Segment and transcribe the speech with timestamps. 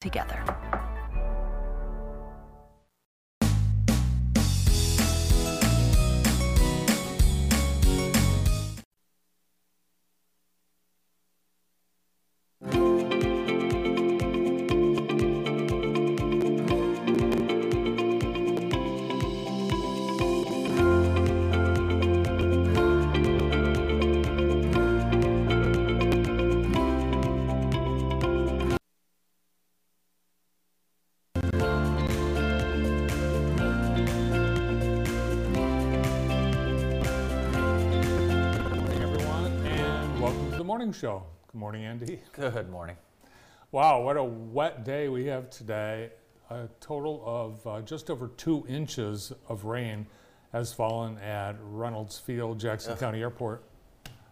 [0.00, 0.77] together.
[40.78, 41.24] Morning show.
[41.50, 42.20] Good morning, Andy.
[42.30, 42.94] Good morning.
[43.72, 46.10] Wow, what a wet day we have today.
[46.50, 50.06] A total of uh, just over two inches of rain
[50.52, 53.64] has fallen at Reynolds Field, Jackson County Airport.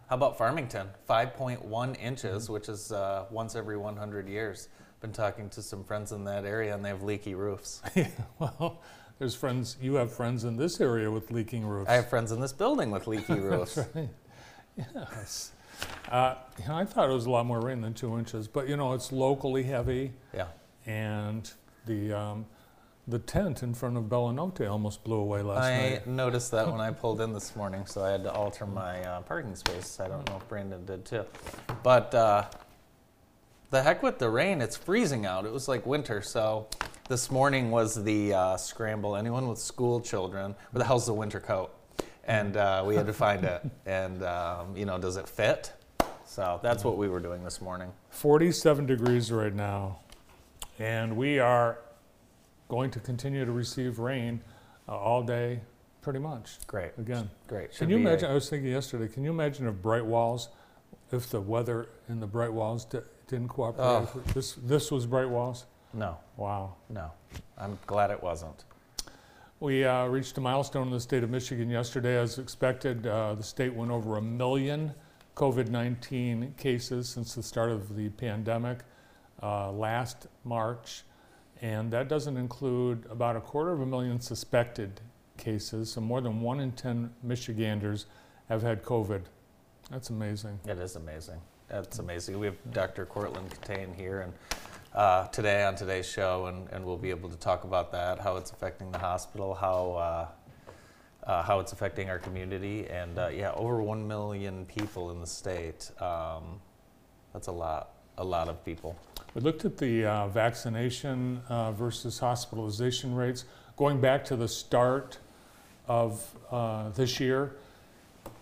[0.09, 0.87] How about Farmington?
[1.09, 4.69] 5.1 inches, which is uh, once every 100 years.
[5.01, 7.81] Been talking to some friends in that area, and they have leaky roofs.
[7.93, 8.07] yeah,
[8.39, 8.81] well,
[9.19, 11.89] there's friends, you have friends in this area with leaking roofs.
[11.89, 13.77] I have friends in this building with leaky roofs.
[14.77, 15.51] yes.
[16.11, 16.35] Uh,
[16.69, 19.11] I thought it was a lot more rain than two inches, but you know, it's
[19.11, 20.13] locally heavy.
[20.33, 20.47] Yeah.
[20.85, 21.49] and
[21.85, 22.45] the um,
[23.09, 25.75] the tent in front of Bella Notte almost blew away last night.
[25.85, 26.07] I night.
[26.07, 29.21] noticed that when I pulled in this morning, so I had to alter my uh,
[29.21, 29.99] parking space.
[29.99, 31.23] I don't know if Brandon did too.
[31.83, 32.45] But uh,
[33.69, 35.45] the heck with the rain, it's freezing out.
[35.45, 36.67] It was like winter, so
[37.07, 39.15] this morning was the uh, scramble.
[39.15, 41.73] Anyone with school children, where the hell's the winter coat?
[42.27, 43.61] And uh, we had to find it.
[43.85, 45.71] And, um, you know, does it fit?
[46.25, 47.91] So that's what we were doing this morning.
[48.09, 49.99] 47 degrees right now,
[50.77, 51.79] and we are
[52.67, 54.41] going to continue to receive rain
[54.89, 55.61] uh, all day,
[56.01, 56.57] pretty much.
[56.67, 56.91] Great.
[56.97, 57.71] Again, Great.
[57.77, 58.29] can you imagine?
[58.29, 59.07] I was thinking yesterday.
[59.07, 60.49] Can you imagine if Bright Walls,
[61.13, 63.85] if the weather in the Bright Walls di- didn't cooperate?
[63.85, 64.21] Oh.
[64.33, 65.65] This this was Bright Walls.
[65.93, 66.75] No, Wow.
[66.89, 67.11] no.
[67.57, 68.65] I'm glad it wasn't.
[69.59, 72.15] We uh, reached a milestone in the state of Michigan yesterday.
[72.15, 74.93] As expected, uh, the state went over a million
[75.35, 78.79] COVID 19 cases since the start of the pandemic
[79.41, 81.01] uh, last March.
[81.63, 85.01] And that doesn't include about a quarter of a million suspected
[85.37, 85.91] cases.
[85.91, 88.05] So, more than one in 10 Michiganders
[88.49, 89.23] have had COVID.
[89.89, 90.59] That's amazing.
[90.67, 91.41] It is amazing.
[91.67, 92.37] That's amazing.
[92.37, 93.07] We have Dr.
[93.07, 94.33] Courtland Keteyian here and
[94.97, 98.35] uh, today on today's show, and, and we'll be able to talk about that, how
[98.35, 100.27] it's affecting the hospital, how uh,
[101.29, 105.27] uh, how it's affecting our community, and uh, yeah, over one million people in the
[105.27, 105.91] state.
[106.01, 106.59] Um,
[107.31, 108.97] that's a lot, a lot of people.
[109.35, 111.43] We looked at the uh, vaccination
[111.75, 115.19] versus hospitalization rates going back to the start
[115.87, 116.25] of
[116.95, 117.55] this year.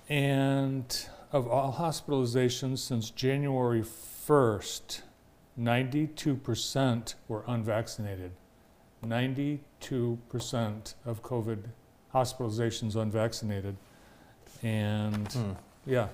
[0.07, 5.01] And of all hospitalizations since January 1st,
[5.59, 8.31] 92% were unvaccinated.
[9.05, 9.59] 92%
[11.05, 11.63] of COVID
[12.13, 13.75] hospitalizations unvaccinated.
[14.63, 15.51] And Hmm.
[15.85, 16.07] yeah,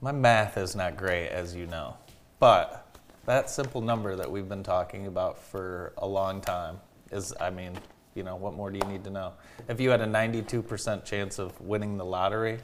[0.00, 1.96] My math is not great, as you know,
[2.38, 2.86] but
[3.24, 6.78] that simple number that we've been talking about for a long time
[7.10, 7.72] is, I mean,
[8.14, 9.32] you know, what more do you need to know?
[9.66, 12.58] If you had a 92% chance of winning the lottery,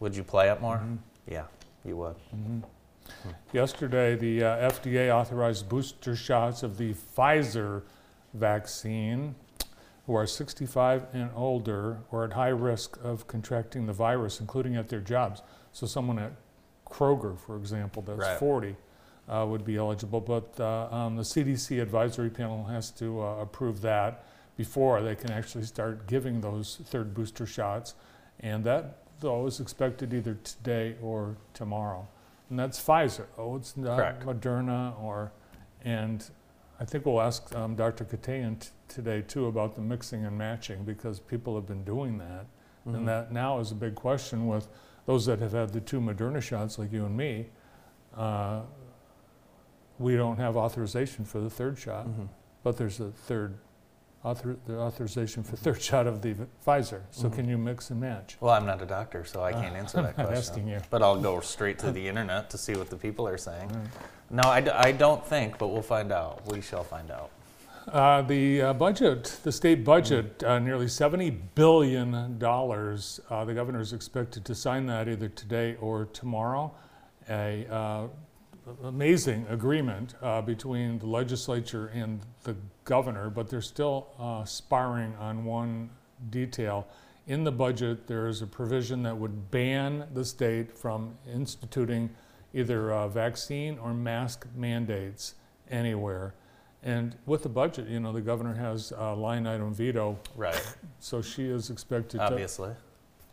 [0.00, 0.76] would you play it more?
[0.76, 0.98] Mhm.
[1.26, 1.44] Yeah,
[1.86, 2.16] you would.
[3.52, 7.82] Yesterday, the uh, FDA authorized booster shots of the Pfizer
[8.34, 9.34] vaccine
[10.06, 14.88] who are 65 and older or at high risk of contracting the virus, including at
[14.88, 15.42] their jobs.
[15.72, 16.32] So, someone at
[16.86, 18.38] Kroger, for example, that's Right.
[18.38, 18.76] 40
[19.28, 20.20] uh, would be eligible.
[20.20, 24.24] But uh, um, the CDC advisory panel has to uh, approve that
[24.56, 27.94] before they can actually start giving those third booster shots.
[28.40, 32.08] And that, though, is expected either today or tomorrow.
[32.50, 33.26] And that's Pfizer.
[33.36, 34.24] Oh, it's not Correct.
[34.24, 35.32] Moderna or,
[35.84, 36.24] and
[36.80, 38.04] I think we'll ask um, Dr.
[38.04, 42.46] Keteyian t- today too about the mixing and matching because people have been doing that.
[42.86, 42.94] Mhm.
[42.94, 44.68] And that now is a big question with
[45.06, 47.48] those that have had the two Moderna shots, like you and me.
[48.16, 48.62] Uh,
[49.98, 52.28] we don't have authorization for the third shot, Mhm.
[52.62, 53.58] but there's a third
[54.24, 56.34] author, the authorization for third shot of the
[56.66, 57.02] Pfizer.
[57.10, 57.32] So Mhm.
[57.34, 58.36] can you mix and match?
[58.40, 60.36] Well, I'm not a doctor, so I can't Uh, answer that I'm question.
[60.36, 60.80] asking you.
[60.90, 63.70] But I'll go straight to the internet to see what the people are saying.
[64.30, 66.44] No, I, d- I don't think, but we'll find out.
[66.50, 67.30] We shall find out.
[67.90, 72.12] Uh, the uh, budget, the state budget, uh, nearly $70 billion.
[72.44, 76.70] Uh, the governor is expected to sign that either today or tomorrow.
[77.30, 78.08] A uh,
[78.84, 82.54] amazing agreement uh, between the legislature and the
[82.88, 85.90] governor, but they're still uh, sparring on one
[86.30, 86.86] detail.
[87.26, 92.08] In the budget, there is a provision that would ban the state from instituting
[92.54, 95.34] either uh, vaccine or mask mandates
[95.70, 96.32] anywhere.
[96.82, 100.58] And with the budget, you know, the governor has a line item veto, Right.
[100.98, 102.70] so she is expected to Obviously.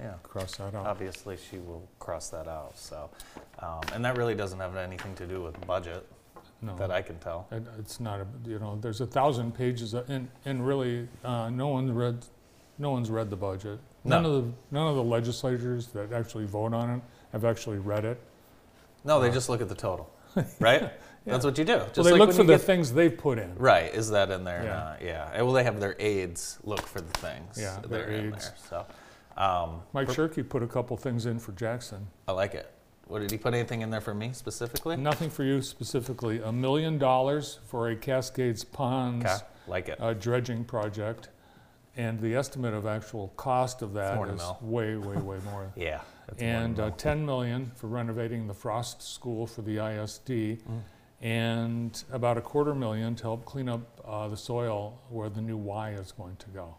[0.01, 0.15] Yeah.
[0.23, 0.85] cross that out.
[0.85, 2.77] Obviously, she will cross that out.
[2.77, 3.09] So,
[3.59, 6.05] um, and that really doesn't have anything to do with budget
[6.61, 6.75] No.
[6.77, 7.47] that I can tell.
[7.51, 11.49] And It's not, a you know, there's a thousand pages, of- and, and really, uh,
[11.49, 12.25] no one read,
[12.79, 13.79] no one's read the budget.
[14.03, 14.31] None No.
[14.31, 17.01] of the, none of the legislators that actually vote on it
[17.33, 18.19] have actually read it.
[19.03, 20.09] No, they Uh, just look at the total,
[20.59, 20.91] right?
[21.25, 21.77] That's what you do.
[21.77, 23.55] Just Well, they like look when for you the get- things they've put in.
[23.55, 24.73] Right, is that in there Yeah.
[24.75, 25.01] not?
[25.01, 25.31] Yeah.
[25.33, 28.33] And, Well, they have their aides look for the things Yeah, that their are in
[28.33, 28.49] aides.
[28.49, 28.57] there.
[28.69, 28.85] So,
[29.41, 32.07] um, Mike Shirkey put a couple things in for Jackson.
[32.27, 32.71] I like it.
[33.07, 34.97] What did he put anything in there for me specifically?
[34.97, 39.37] Nothing for you specifically, a million dollars for a Cascades Ponds Okay,
[39.67, 40.01] like it.
[40.01, 41.29] uh, dredging project.
[41.97, 45.71] And the estimate of actual cost of that more than is way, way, way more.
[45.77, 46.01] yeah.
[46.27, 46.97] that's more than And uh, enough.
[46.97, 50.29] 10 million for renovating the Frost School for the ISD.
[50.29, 50.81] Mm.
[51.21, 55.55] And about a quarter million to help clean up uh, the soil where the new
[55.57, 56.75] Y is going to go.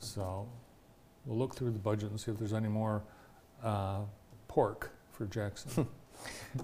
[0.00, 0.48] So
[1.26, 3.04] we'll look through the budget and see if there's any more
[3.62, 4.00] uh,
[4.48, 5.86] pork for Jackson.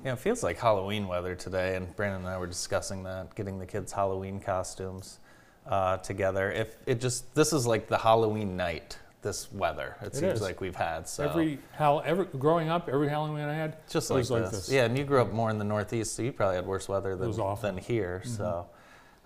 [0.05, 3.58] Yeah, it feels like Halloween weather today, and Brandon and I were discussing that, getting
[3.58, 5.19] the kids' Halloween costumes
[5.67, 6.50] uh, together.
[6.50, 10.41] If it just this is like the Halloween night, this weather it, It seems is.
[10.41, 11.06] like we've had.
[11.08, 14.52] So Every Hal, every growing up, every Halloween I had, just like, was like this.
[14.52, 14.70] this.
[14.70, 17.14] Yeah, and you grew up more in the Northeast, so you probably had worse weather
[17.17, 18.23] than than here.
[18.25, 18.37] Mhm.
[18.37, 18.67] So,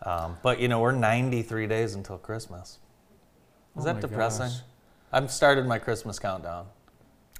[0.02, 2.78] um, but you know, we're 93 days until Christmas.
[3.76, 4.46] Is Oh that depressing?
[4.48, 4.60] gosh.
[5.12, 6.66] I've started my Christmas countdown.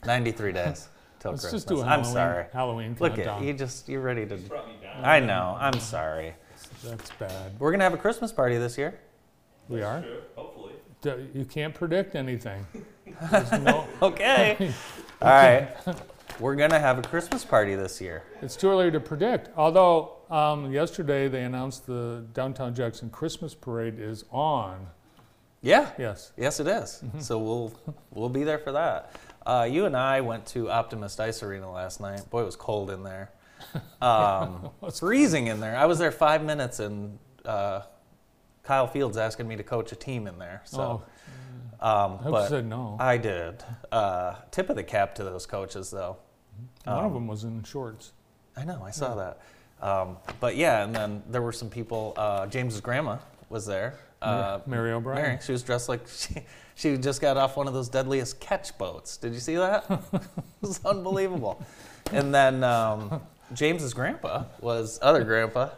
[0.05, 0.89] 93 days
[1.25, 1.63] till let's Christmas.
[1.65, 2.45] just do a I'm sorry.
[2.53, 4.37] Halloween Look at you, just you're ready to.
[4.37, 5.03] brought me down.
[5.05, 5.57] I know.
[5.59, 6.35] I'm sorry.
[6.85, 7.59] That's bad.
[7.59, 8.99] We're gonna have a Christmas party this year.
[9.71, 10.03] We are.
[10.03, 10.75] True, hopefully.
[11.01, 12.67] D- You can't predict anything.
[13.63, 14.73] No, Okay.
[15.23, 15.69] All right.
[16.41, 18.25] We're gonna have a Christmas party this year.
[18.43, 19.49] It's too early to predict.
[19.57, 24.87] Although um, yesterday they announced the downtown Jackson Christmas parade is on.
[25.63, 25.91] Yeah.
[25.97, 26.33] Yes.
[26.37, 27.01] Yes, it is.
[27.05, 27.21] Mm-hmm.
[27.21, 27.73] So we'll
[28.11, 29.15] we'll be there for that.
[29.47, 32.29] Uh, you and I went to Optimist Ice Arena last night.
[32.31, 33.31] Boy, it was cold in there.
[34.01, 35.77] Um, freezing in there.
[35.77, 37.83] I was there five minutes, and uh,
[38.63, 40.63] Kyle Fields asking me to coach a team in there.
[40.65, 41.03] So,
[41.81, 42.97] oh, um, I but said no.
[42.99, 43.63] I did.
[43.93, 46.17] Uh, tip of the cap to those coaches, though.
[46.85, 48.13] One of um, them was in shorts.
[48.57, 49.41] I know, I saw that.
[49.83, 52.15] Um, but yeah, and then there were some people.
[52.17, 53.19] Uh, James's grandma
[53.51, 53.99] was there.
[54.25, 55.23] Uh, Mary O'Brien.
[55.23, 56.37] Mary, she was dressed like she,
[56.75, 59.17] she just got off one of those deadliest catch boats.
[59.17, 59.85] Did you see that?
[60.13, 60.23] it
[60.61, 61.63] was unbelievable.
[62.13, 63.21] And then um,
[63.53, 65.71] James's grandpa was other grandpa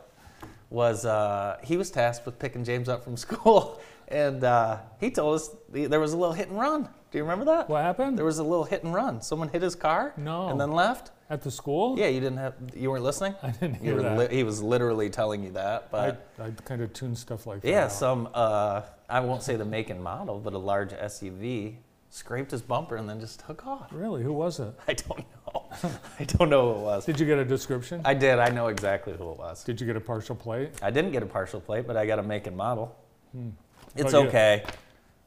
[0.70, 5.37] was uh, he was tasked with picking James up from school, and uh, he told
[5.37, 6.88] us there was a little hit and run.
[7.12, 7.69] Do you remember that?
[7.69, 8.19] What happened?
[8.19, 9.22] There was a little hit and run.
[9.22, 10.48] Someone hit his car No.
[10.48, 11.12] and then left.
[11.28, 11.99] At the school?
[11.99, 13.34] Yeah, you didn't have you weren't listening.
[13.43, 14.19] I didn't You hear were that.
[14.31, 17.62] li- he was literally telling you that, but I, I kind of tune stuff like
[17.62, 17.69] that.
[17.69, 17.93] yeah, out.
[17.93, 21.76] some uh, I won't say the make and model, but a large SUV
[22.11, 23.88] scraped his bumper and then just took off.
[23.93, 24.23] Really?
[24.23, 24.73] Who was it?
[24.88, 25.64] I don't know.
[26.20, 27.05] I don't know who it was.
[27.06, 28.00] Did you get a description?
[28.05, 28.38] I did.
[28.38, 29.64] I know exactly who it was.
[29.64, 30.70] Did you get a partial plate?
[30.81, 32.96] I didn't get a partial plate, but I got a make and model.
[33.32, 33.49] Hmm.
[33.96, 34.62] It's okay.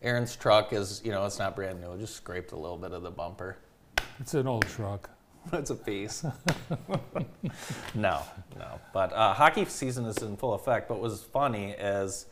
[0.02, 1.92] Aaron's truck is, you know, it's not brand new.
[1.92, 3.58] It just scraped a little bit of the bumper.
[4.20, 5.10] It's an old truck.
[5.54, 6.24] It's a piece.
[7.96, 8.22] no,
[8.58, 8.80] no.
[8.94, 10.88] But uh, hockey season is in full effect.
[10.88, 12.26] But what was funny is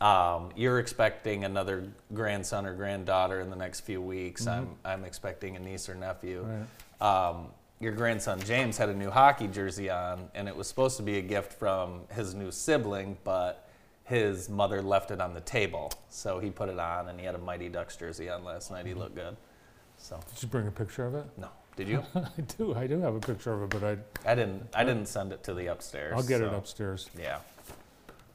[0.00, 1.84] um, you're expecting another
[2.14, 4.46] grandson or granddaughter in the next few weeks.
[4.46, 6.46] I'm, I'm expecting a niece or nephew.
[7.00, 7.28] Right.
[7.28, 7.48] Um,
[7.80, 11.16] your grandson James had a new hockey jersey on, and it was supposed to be
[11.18, 13.68] a gift from his new sibling, but
[14.04, 15.90] his mother left it on the table.
[16.10, 18.84] So he put it on, and he had a Mighty Ducks jersey on last night.
[18.84, 19.36] He looked good.
[19.96, 21.26] So, Did you bring a picture of it?
[21.36, 21.48] no.
[21.76, 22.04] Did you?
[22.14, 22.74] I do.
[22.74, 24.68] I do have a picture of it, but I, I didn't.
[24.74, 26.14] I didn't send it to the upstairs.
[26.16, 27.08] I'll get it upstairs.
[27.18, 27.38] Yeah.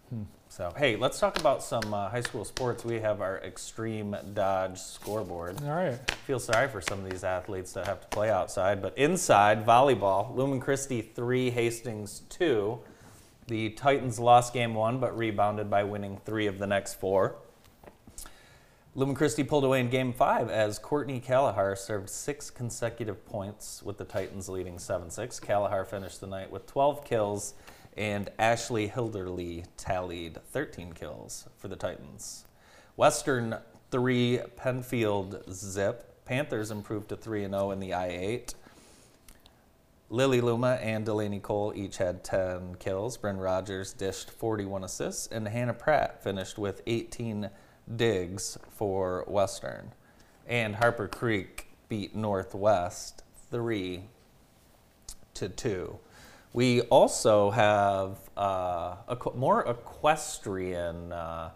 [0.09, 0.23] Hmm.
[0.49, 2.85] So hey, let's talk about some uh, high school sports.
[2.85, 5.61] We have our Extreme Dodge scoreboard.
[5.63, 6.11] All right.
[6.25, 10.35] Feel sorry for some of these athletes that have to play outside, but inside volleyball,
[10.35, 12.79] Lumen Christi three, Hastings two.
[13.47, 17.35] The Titans lost game one, but rebounded by winning three of the next four.
[18.97, 23.97] Lumen Christi pulled away in game five as Courtney Kalahar served six consecutive points with
[23.97, 25.37] the Titans leading 7 6.
[25.41, 27.55] Kalahar finished the night with 12 kills,
[27.97, 32.45] and Ashley Hilderly tallied 13 kills for the Titans.
[32.95, 33.57] Western
[33.91, 36.23] 3, Pennfield zip.
[36.23, 38.55] Panthers improved to 3 0 in the I 8.
[40.09, 43.17] Lily Luma and Delaney Cole each had 10 kills.
[43.17, 47.49] Bryn Rogers dished 41 assists, and Hannah Pratt finished with 18
[47.93, 49.91] digs for Western.
[50.47, 54.03] And Harper Creek beat Northwest 3
[55.35, 55.99] to 2.
[56.53, 61.49] We also have uh, equ- more equestrian uh,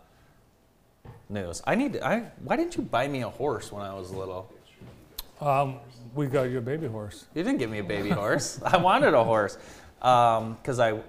[1.29, 1.61] news.
[1.65, 1.93] I need.
[1.93, 4.51] To, I why didn't you buy me a horse when I was little?
[5.39, 5.79] Um,
[6.13, 7.27] we got you a baby horse.
[7.33, 8.61] You didn't give me a baby horse.
[8.65, 9.57] I wanted a horse
[9.99, 10.99] because I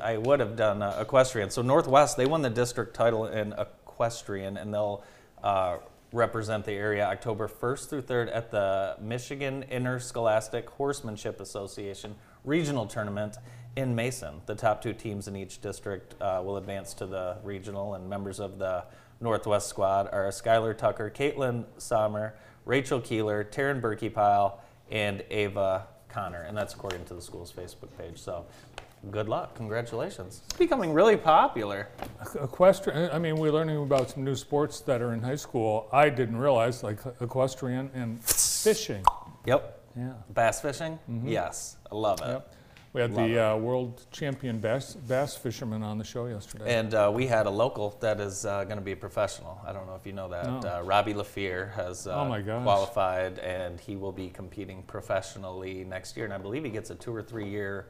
[0.00, 1.50] I would have done uh, equestrian.
[1.50, 3.66] So Northwest they won the district title in equestrian,
[4.00, 5.04] and they'll
[5.42, 5.76] uh,
[6.12, 12.14] represent the area October 1st through 3rd at the Michigan Interscholastic Horsemanship Association
[12.44, 13.36] regional tournament
[13.76, 14.40] in Mason.
[14.46, 18.40] The top two teams in each district uh, will advance to the regional, and members
[18.40, 18.84] of the
[19.20, 26.42] Northwest squad are Skylar Tucker, Caitlin Sommer, Rachel Keeler, Taryn Berkey Pyle, and Ava Connor.
[26.42, 28.18] And that's according to the school's Facebook page.
[28.18, 28.46] So
[29.10, 29.54] good luck.
[29.54, 30.42] Congratulations.
[30.46, 31.88] It's becoming really popular.
[32.42, 35.88] Equestrian, I mean, we're learning about some new sports that are in high school.
[35.92, 39.04] I didn't realize, like equestrian and fishing.
[39.46, 39.80] Yep.
[39.96, 40.12] Yeah.
[40.30, 40.98] Bass fishing?
[41.24, 41.76] Yes.
[41.90, 42.26] I love it.
[42.28, 42.54] Yep.
[42.92, 46.76] We had Love the uh, world champion bass, bass fisherman on the show yesterday.
[46.76, 49.60] And uh, we had a local that is uh, going to be a professional.
[49.64, 50.46] I don't know if you know that.
[50.46, 50.58] No.
[50.58, 56.16] Uh, Robbie Lafier has uh, Oh my qualified, and he will be competing professionally next
[56.16, 56.24] year.
[56.24, 57.86] And I believe he gets a two or three year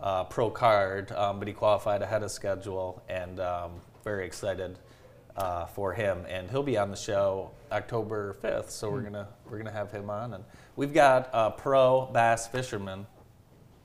[0.00, 3.72] uh, pro card, um, but he qualified ahead of schedule, and um,
[4.04, 4.78] very excited
[5.36, 6.24] uh, for him.
[6.28, 8.94] And he'll be on the show October 5th, so Hmm.
[8.94, 10.34] we're gonna we're gonna have him on.
[10.34, 10.44] And
[10.76, 13.06] we've got a pro bass fisherman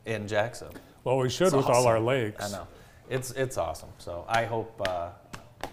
[0.06, 0.70] in Jackson.
[1.04, 2.06] well, we should It's with all our awesome.
[2.06, 2.46] lakes.
[2.54, 2.68] I know.
[3.10, 3.90] It's it's awesome.
[4.00, 5.10] So I hope uh,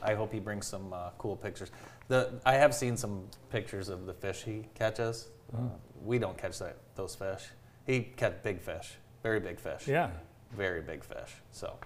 [0.02, 1.70] I hope he brings some uh, cool pictures.
[2.08, 5.28] The I have seen some pictures of the fish he catches.
[5.54, 5.60] Uh,
[6.02, 7.44] we don't catch that those fish.
[7.86, 9.86] He catch big fish, very big fish.
[9.88, 10.10] Yeah,
[10.56, 11.34] Very big fish.
[11.52, 11.76] So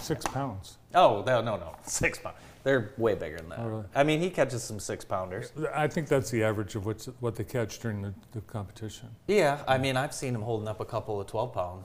[0.00, 0.78] six pounds.
[0.94, 2.36] oh no no no six pounds.
[2.62, 3.58] They're way bigger than that.
[3.60, 3.84] Oh, really?
[3.94, 5.52] I mean he catches some six pounders.
[5.74, 9.08] I think that's the average of what's, what they catch during the, the competition.
[9.26, 11.84] Yeah, I mean I've seen him holding up a couple of twelve pound,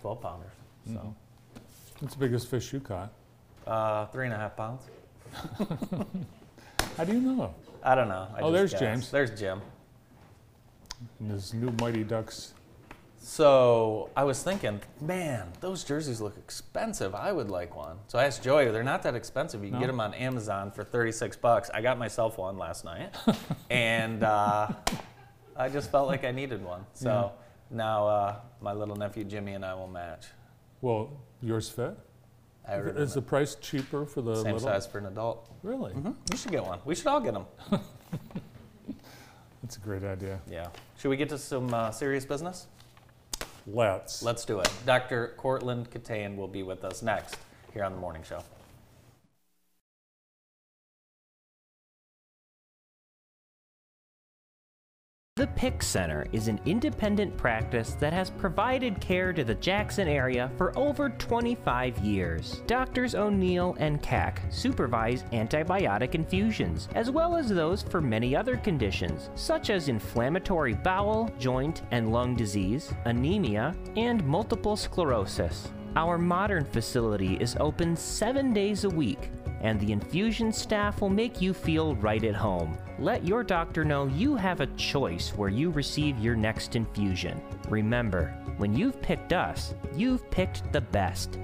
[0.00, 0.52] twelve pounders.
[0.86, 1.08] So Mm-hmm.
[2.00, 3.12] What's the biggest fish you caught?
[3.66, 4.82] uh, three and a half pounds.
[6.96, 7.54] How do you know?
[7.82, 8.26] I don't know.
[8.34, 8.82] I Oh, just there's guessed.
[8.82, 9.10] James.
[9.10, 9.60] There's Jim.
[11.18, 12.54] And his new Mighty Ducks.
[13.22, 17.14] So I was thinking, man, those jerseys look expensive.
[17.14, 17.98] I would like one.
[18.06, 19.62] So I asked Joey, they're not that expensive.
[19.62, 19.80] You can No?
[19.80, 21.70] get them on Amazon for 36 bucks.
[21.74, 23.14] I got myself one last night,
[23.70, 24.68] and uh,
[25.54, 26.86] I just felt like I needed one.
[26.94, 27.32] So
[27.70, 30.24] now uh, my little nephew Jimmy and I will match.
[30.80, 31.10] Well,
[31.42, 31.94] yours fit?
[32.68, 34.60] Is the price cheaper for the same little?
[34.60, 35.50] size for an adult.
[35.62, 35.92] Really?
[35.92, 36.78] hmm You should get one.
[36.86, 37.44] We should all get them.
[39.62, 40.40] That's a great idea.
[40.50, 40.68] Yeah.
[40.98, 42.66] Should we get to some uh, serious business?
[43.66, 44.22] Let's.
[44.22, 44.70] Let's do it.
[44.86, 45.34] Dr.
[45.36, 47.36] Courtland Keteyian will be with us next
[47.72, 48.42] here on the morning show.
[55.40, 60.50] The PIC Center is an independent practice that has provided care to the Jackson area
[60.58, 62.60] for over 25 years.
[62.66, 69.30] Doctors O'Neill and Cack supervise antibiotic infusions, as well as those for many other conditions,
[69.34, 75.68] such as inflammatory bowel, joint, and lung disease, anemia, and multiple sclerosis.
[75.96, 79.30] Our modern facility is open seven days a week,
[79.60, 82.76] and the infusion staff will make you feel right at home.
[82.98, 87.40] Let your doctor know you have a choice where you receive your next infusion.
[87.68, 91.38] Remember, when you've picked us, you've picked the best.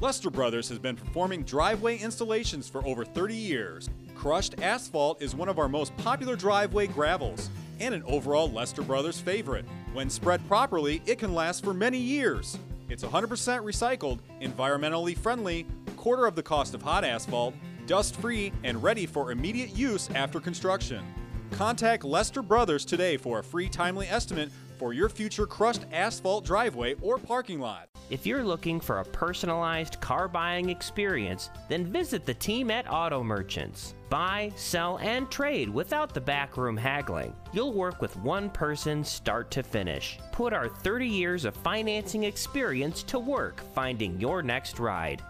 [0.00, 3.90] Lester Brothers has been performing driveway installations for over 30 years.
[4.14, 7.50] Crushed asphalt is one of our most popular driveway gravels
[7.80, 9.64] and an overall Lester Brothers favorite.
[9.92, 12.58] When spread properly, it can last for many years.
[12.88, 15.66] It's 100% recycled, environmentally friendly,
[15.96, 17.54] quarter of the cost of hot asphalt,
[17.86, 21.04] dust free, and ready for immediate use after construction.
[21.50, 26.94] Contact Lester Brothers today for a free timely estimate for your future crushed asphalt driveway
[27.02, 27.88] or parking lot.
[28.10, 33.22] If you're looking for a personalized car buying experience, then visit the team at Auto
[33.22, 33.94] Merchants.
[34.10, 37.34] Buy, sell, and trade without the backroom haggling.
[37.52, 40.18] You'll work with one person start to finish.
[40.32, 45.22] Put our 30 years of financing experience to work finding your next ride.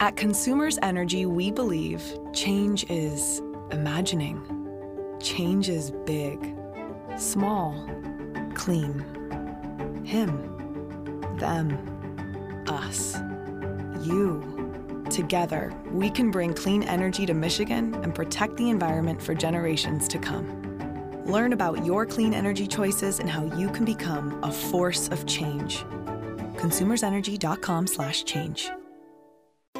[0.00, 4.42] At Consumers Energy, we believe change is imagining.
[5.20, 6.56] Change is big,
[7.16, 7.88] small,
[8.54, 9.04] clean.
[10.04, 13.16] Him, them, us,
[14.02, 14.59] you.
[15.10, 20.18] Together, we can bring clean energy to Michigan and protect the environment for generations to
[20.18, 20.46] come.
[21.26, 25.84] Learn about your clean energy choices and how you can become a force of change.
[26.56, 28.70] ConsumersEnergy.com/change.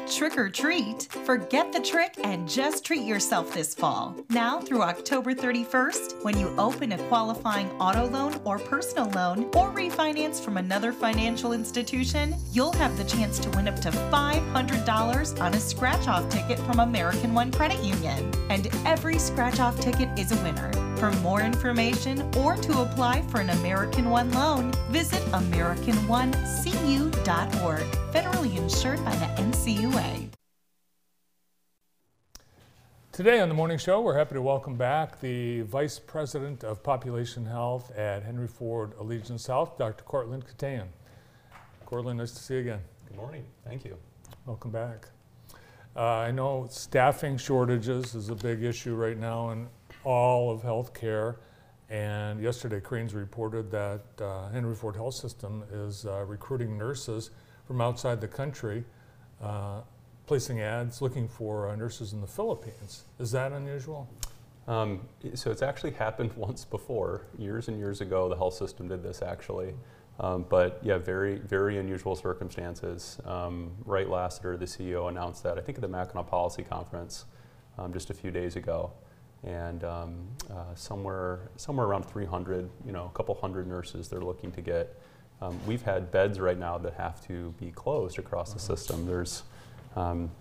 [0.07, 1.09] Trick or treat?
[1.25, 4.15] Forget the trick and just treat yourself this fall.
[4.29, 9.69] Now through October 31st, when you open a qualifying auto loan or personal loan or
[9.71, 15.53] refinance from another financial institution, you'll have the chance to win up to $500 on
[15.53, 18.31] a scratch off ticket from American One Credit Union.
[18.49, 20.71] And every scratch off ticket is a winner.
[20.97, 28.10] For more information or to apply for an American One loan, visit AmericanOneCU.org.
[28.11, 30.27] Federally insured by the NCUA.
[33.13, 37.45] Today on the morning show, we're happy to welcome back the Vice President of Population
[37.45, 40.03] Health at Henry Ford Allegiance Health, Dr.
[40.03, 40.87] Courtland Keteyian.
[41.85, 42.79] Courtland, nice to see you again.
[43.07, 43.45] Good morning.
[43.63, 43.95] Thank you.
[44.45, 45.07] Welcome back.
[45.95, 49.69] Uh, I know staffing shortages is a big issue right now in
[50.03, 51.37] all of healthcare.
[51.89, 57.31] And yesterday, Crain's reported that uh, Henry Ford Health System is uh, recruiting nurses
[57.71, 58.83] from outside the country,
[59.41, 59.79] uh,
[60.27, 63.05] placing ads looking for uh, nurses in the Philippines.
[63.17, 64.09] Is that unusual?
[64.67, 68.27] Um, so it's actually happened once before, years and years ago.
[68.27, 69.73] The health system did this actually,
[70.19, 73.19] um, but yeah, very very unusual circumstances.
[73.23, 77.23] Um, Wright Lassiter, the CEO, announced that I think at the Mackinac Policy Conference
[77.77, 78.91] um, just a few days ago,
[79.45, 84.51] and um, uh, somewhere somewhere around 300, you know, a couple hundred nurses they're looking
[84.51, 85.00] to get.
[85.41, 89.07] Um, we've had beds right now that have to be closed across the system.
[89.07, 89.43] There's
[89.95, 90.31] um,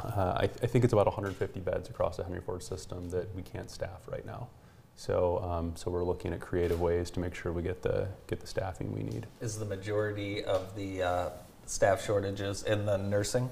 [0.00, 3.34] uh, I, th- I think it's about 150 beds across the Henry Ford system that
[3.34, 4.48] we can't staff right now.
[4.94, 8.40] So, um, so we're looking at creative ways to make sure we get the get
[8.40, 9.26] the staffing we need.
[9.40, 11.28] Is the majority of the uh,
[11.66, 13.48] staff shortages in the nursing?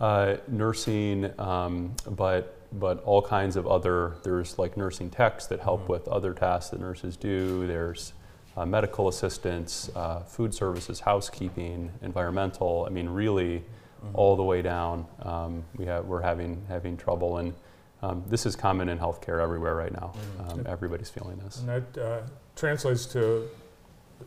[0.00, 4.16] Uh, nursing, um, but but all kinds of other.
[4.22, 7.66] There's like nursing techs that help with other tasks that nurses do.
[7.66, 8.14] There's
[8.56, 12.84] uh, medical assistants, uh, food services, housekeeping, environmental.
[12.86, 13.64] I mean, really,
[14.12, 15.06] all the way down.
[15.22, 17.54] Um, we have we're having having trouble, and
[18.02, 20.12] um, this is common in healthcare everywhere right now.
[20.48, 21.60] Um, everybody's feeling this.
[21.60, 22.20] And that uh,
[22.54, 23.48] translates to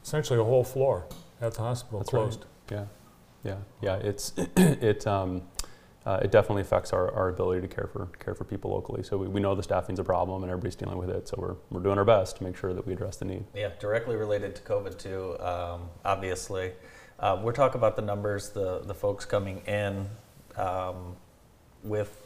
[0.01, 1.05] essentially a whole floor
[1.41, 2.22] at the hospital That's right.
[2.22, 2.46] closed.
[2.72, 2.86] Yeah,
[3.43, 3.96] yeah, yeah.
[3.98, 5.43] It's it um,
[6.07, 9.03] uh, it definitely affects our, our ability to care for care for people locally.
[9.03, 11.27] So we, we know the staffing's a problem and everybody's dealing with it.
[11.27, 13.43] So we're we're doing our best to make sure that we address the need.
[13.53, 15.38] Yeah, directly related to COVID too.
[15.41, 16.71] Um, obviously,
[17.19, 20.08] uh, we're talking about the numbers, the the folks coming in
[20.55, 21.17] um,
[21.84, 22.25] with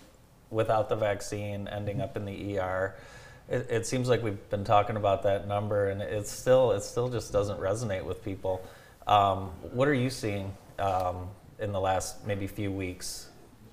[0.51, 2.95] without the vaccine, ending up in the ER.
[3.49, 7.09] It, it seems like we've been talking about that number, and it's still it still
[7.09, 8.63] just doesn't resonate with people.
[9.07, 13.29] Um, what are you seeing um, in the last maybe few weeks?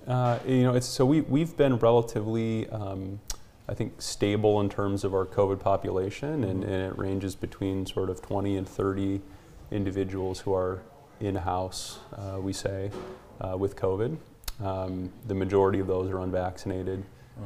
[0.09, 3.19] Uh, you know, it's so we we've been relatively, um,
[3.67, 8.09] I think, stable in terms of our COVID population, and, and it ranges between sort
[8.09, 9.21] of 20 and 30
[9.69, 10.81] individuals who are
[11.19, 11.99] in house.
[12.17, 12.89] Uh, we say
[13.39, 14.17] uh, with COVID.
[14.63, 17.03] Um, the majority of those are unvaccinated.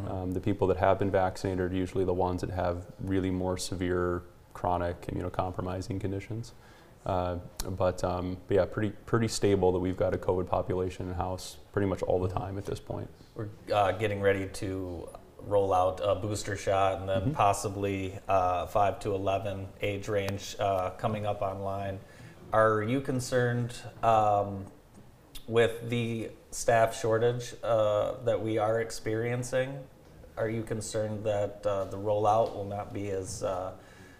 [0.07, 3.57] Um, the people that have been vaccinated are usually the ones that have really more
[3.57, 4.23] severe
[4.53, 6.53] chronic immunocompromising conditions.
[7.05, 7.35] Uh,
[7.71, 11.57] but, um, but yeah, pretty pretty stable that we've got a COVID population in house
[11.73, 13.09] pretty much all the time at this point.
[13.35, 15.09] We're uh, getting ready to
[15.45, 20.91] roll out a booster shot, and then possibly uh, five to eleven age range uh,
[20.91, 21.99] coming up online.
[22.53, 24.65] Are you concerned um,
[25.47, 29.79] with the staff shortage uh, that we are experiencing?
[30.37, 33.73] Are you concerned that uh, the rollout will not be as uh,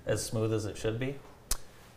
[0.06, 1.16] as smooth as it should be?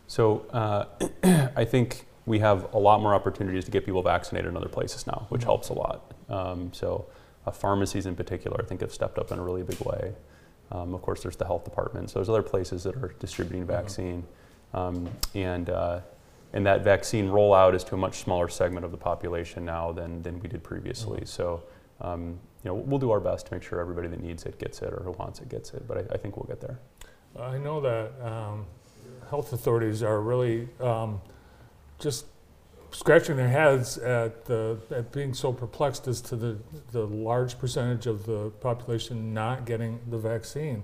[0.07, 0.85] So uh,
[1.55, 5.07] I think we have a lot more opportunities to get people vaccinated in other places
[5.07, 6.13] now, which helps a lot.
[6.29, 7.07] Um, so
[7.45, 10.13] uh, pharmacies in particular, I think, have stepped up in a really big way.
[10.69, 12.09] Um, of course, there's the health department.
[12.09, 14.25] So there's other places that are distributing vaccine,
[14.73, 16.01] um, and uh,
[16.51, 20.21] and that vaccine rollout is to a much smaller segment of the population now than
[20.21, 21.25] than we did previously.
[21.25, 21.63] So.
[21.99, 24.83] Um, you know, we'll do our best to make sure everybody that needs it gets
[24.83, 26.79] it or who wants it gets it, but I, I think we'll get there.
[27.39, 28.67] I know that um,
[29.29, 31.21] health authorities are really um,
[31.99, 32.25] just
[32.91, 36.57] scratching their heads at, the, at being so perplexed as to the,
[36.91, 40.83] the large percentage of the population not getting the vaccine.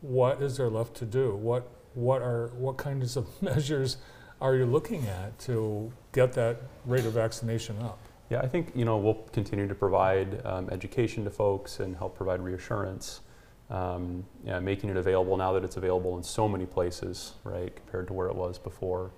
[0.00, 1.34] What is there left to do?
[1.34, 3.96] What, what, are, what kinds of measures
[4.40, 7.98] are you looking at to get that rate of vaccination up?
[8.30, 12.16] Yeah, I think you know we'll continue to provide um, education to folks and help
[12.16, 13.20] provide reassurance.
[13.70, 18.06] Um, yeah, making it available now that it's available in so many places, right, compared
[18.06, 19.10] to where it was before.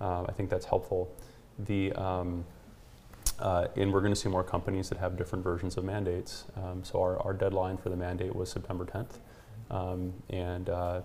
[0.00, 1.14] Uh, I think that's helpful.
[1.58, 2.44] The um,
[3.38, 6.44] uh, and we're going to see more companies that have different versions of mandates.
[6.56, 9.18] Um, so our, our deadline for the mandate was September 10th,
[9.70, 11.02] um, and uh,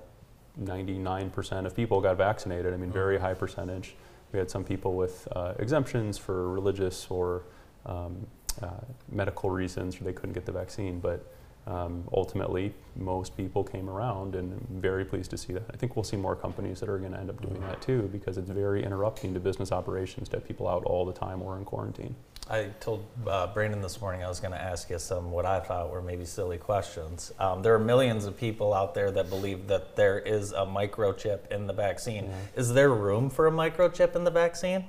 [0.62, 2.74] 99% of people got vaccinated.
[2.74, 3.96] I mean, very high percentage.
[4.32, 7.44] We had some people with uh, exemptions for religious or
[7.86, 8.26] um,
[8.62, 8.70] uh,
[9.12, 11.00] medical reasons or they couldn't get the vaccine.
[11.00, 11.32] But
[11.66, 15.64] um, ultimately, most people came around, and I'm very pleased to see that.
[15.74, 18.10] I think we'll see more companies that are going to end up doing that too,
[18.12, 21.58] because it's very interrupting to business operations to have people out all the time or
[21.58, 22.16] in quarantine.
[22.50, 25.62] I told uh, Brandon this morning I was going to ask you some what I
[25.62, 27.32] thought were maybe silly questions.
[27.40, 31.50] Um, there are millions of people out there that believe that there is a microchip
[31.52, 32.26] in the vaccine.
[32.26, 32.60] Mm-hmm.
[32.60, 34.84] Is there room for a microchip in the vaccine?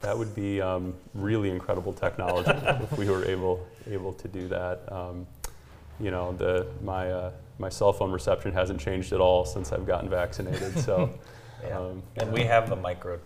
[0.00, 4.90] That would be um, really incredible technology if we were able able to do that.
[4.90, 5.28] Um,
[6.02, 9.86] you know, the my uh, my cell phone reception hasn't changed at all since I've
[9.86, 10.78] gotten vaccinated.
[10.78, 11.10] So,
[11.64, 11.78] Yeah.
[11.78, 13.20] um, and we have the microchip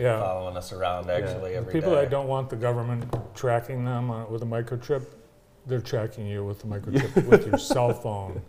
[0.00, 0.18] Yeah.
[0.18, 1.78] following us around actually The every day.
[1.80, 5.04] people that don't want the government tracking them uh, with a microchip,
[5.66, 8.40] they're tracking you with the microchip with your cell phone.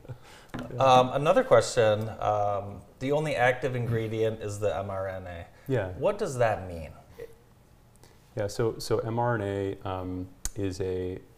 [0.80, 2.08] Um, another question.
[2.22, 5.44] Um, the only active ingredient is the mRNA.
[5.68, 6.92] yeah, What does that mean?
[8.38, 8.48] yeah.
[8.48, 11.20] So so mRNA um, is a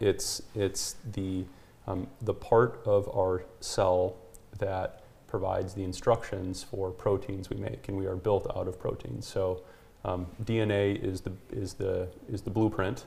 [0.00, 1.44] it's it's the
[1.86, 4.16] um, the part of our cell
[4.58, 9.26] that provides the instructions for proteins we make, and we are built out of proteins.
[9.26, 9.62] So
[10.04, 13.06] um, DNA is the is the is the blueprint.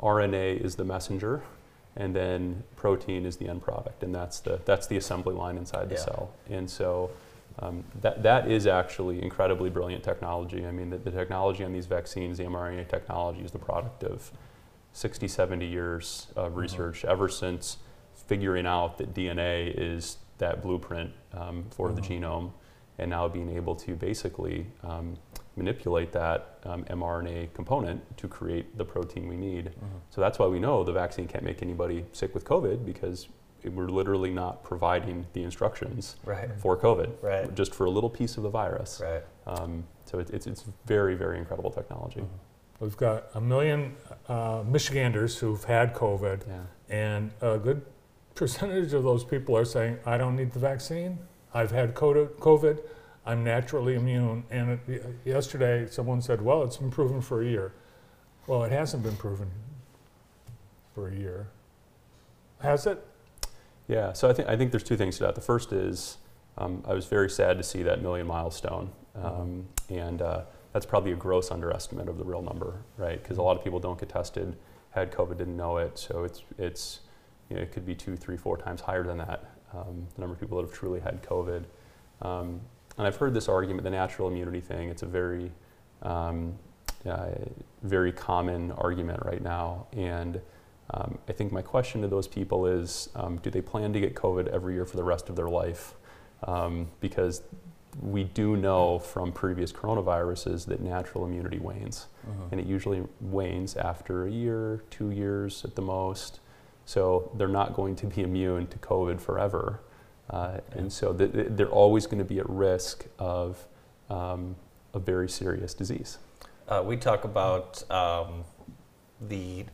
[0.00, 1.42] RNA is the messenger,
[1.96, 5.88] and then protein is the end product, and that's the that's the assembly line inside
[5.88, 6.00] the Yeah.
[6.02, 6.30] cell.
[6.48, 7.10] And so
[7.58, 10.64] um, that that is actually incredibly brilliant technology.
[10.64, 14.30] I mean, the, the technology on these vaccines, the mRNA technology, is the product of
[14.96, 17.76] 60, 70 years of research ever since
[18.14, 22.50] figuring out that DNA is that blueprint um, for the genome,
[22.98, 25.18] and now being able to basically um,
[25.54, 29.70] manipulate that um, mRNA component to create the protein we need.
[30.08, 33.28] So that's why we know the vaccine can't make anybody sick with COVID because
[33.62, 36.48] it- we're literally not providing the instructions Right.
[36.58, 37.54] for COVID, Right.
[37.54, 39.02] just for a little piece of the virus.
[39.04, 39.22] Right.
[39.46, 42.24] Um, so it, it's, it's very, very incredible technology.
[42.80, 43.96] We've got a million
[44.28, 46.60] uh, Michiganders who've had COVID, Yeah.
[46.88, 47.82] and a good
[48.34, 51.18] percentage of those people are saying, I don't need the vaccine.
[51.54, 52.80] I've had COVID.
[53.24, 54.44] I'm naturally immune.
[54.50, 57.72] And it, yesterday, someone said, Well, it's been proven for a year.
[58.46, 59.50] Well, it hasn't been proven
[60.94, 61.48] for a year.
[62.60, 63.04] Has it?
[63.88, 65.34] Yeah, so I think I think there's two things to that.
[65.34, 66.18] The first is
[66.58, 70.42] um, I was very sad to see that million milestone, um, and uh,
[70.76, 73.22] that's probably a gross underestimate of the real number, right?
[73.22, 74.58] Because a lot of people don't get tested,
[74.90, 77.00] had COVID, didn't know it, so it's it's
[77.48, 79.52] you know, it could be two, three, four times higher than that.
[79.72, 81.64] Um, the number of people that have truly had COVID,
[82.20, 82.60] um,
[82.98, 84.90] and I've heard this argument, the natural immunity thing.
[84.90, 85.50] It's a very
[86.02, 86.58] um,
[87.08, 87.30] uh,
[87.82, 90.42] very common argument right now, and
[90.90, 94.14] um, I think my question to those people is um, do they plan to get
[94.14, 95.94] COVID every year for the rest of their life?
[96.46, 97.40] Um, because
[98.02, 102.06] we do know from previous coronaviruses that natural immunity wanes.
[102.50, 106.40] And it usually wanes after a year, two years at the most.
[106.84, 109.80] So they're not going to be immune to COVID forever.
[110.28, 113.66] Uh, and so th- th- they're always going to be at risk of
[114.10, 114.56] um,
[114.92, 116.18] a very serious disease.
[116.68, 118.44] Uh, we talk about um,
[119.28, 119.64] the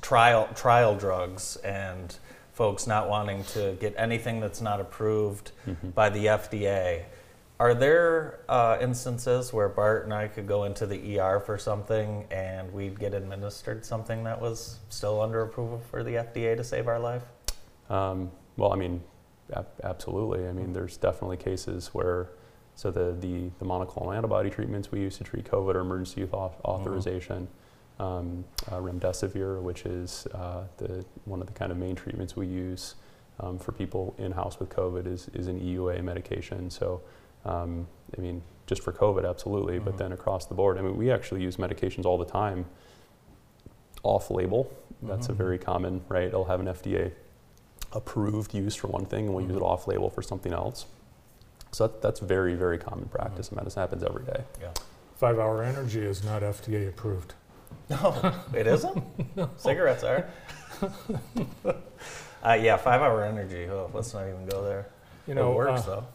[0.00, 2.18] trial trial drugs and
[2.52, 5.52] folks not wanting to get anything that's not approved
[5.94, 7.04] by the FDA.
[7.58, 12.26] Are there uh, instances where Bart and I could go into the ER for something
[12.30, 16.86] and we'd get administered something that was still under approval for the FDA to save
[16.86, 17.22] our life?
[17.88, 19.02] Um, well, I mean,
[19.54, 20.46] ab- absolutely.
[20.46, 22.28] I mean, there's definitely cases where,
[22.74, 26.30] so the, the, the monoclonal antibody treatments we use to treat COVID are emergency use
[26.34, 27.48] au- authorization.
[27.98, 32.46] Um, uh, remdesivir, which is uh, the, one of the kind of main treatments we
[32.46, 32.96] use
[33.40, 36.68] um, for people in house with COVID, is, is an EUA medication.
[36.68, 37.00] So,
[37.44, 41.10] um, I mean, just for COVID, absolutely, but then across the board, I mean, we
[41.10, 42.66] actually use medications all the time
[44.02, 44.72] off label.
[45.02, 46.24] That's a very common, right?
[46.24, 47.12] It'll have an FDA
[47.92, 50.86] approved use for one thing and we'll use it off label for something else.
[51.70, 53.80] So that, that's very, very common practice in medicine.
[53.80, 54.42] happens every day.
[54.60, 54.72] Yeah.
[55.16, 57.34] Five Hour Energy is not FDA approved.
[57.88, 59.04] No, it isn't.
[59.56, 60.28] Cigarettes are.
[62.42, 63.68] uh, yeah, five hour energy.
[63.70, 64.86] Oh, let's not even go there.
[65.26, 66.06] You know, it works uh, though.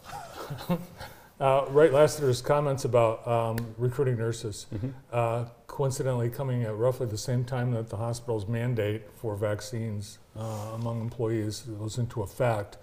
[1.40, 4.90] Uh, Wright, Lassiter's comments about um, recruiting nurses, Mm-hmm.
[5.12, 10.42] uh, coincidentally coming at roughly the same time that the hospital's mandate for vaccines uh,
[10.76, 12.78] among employees goes into effect.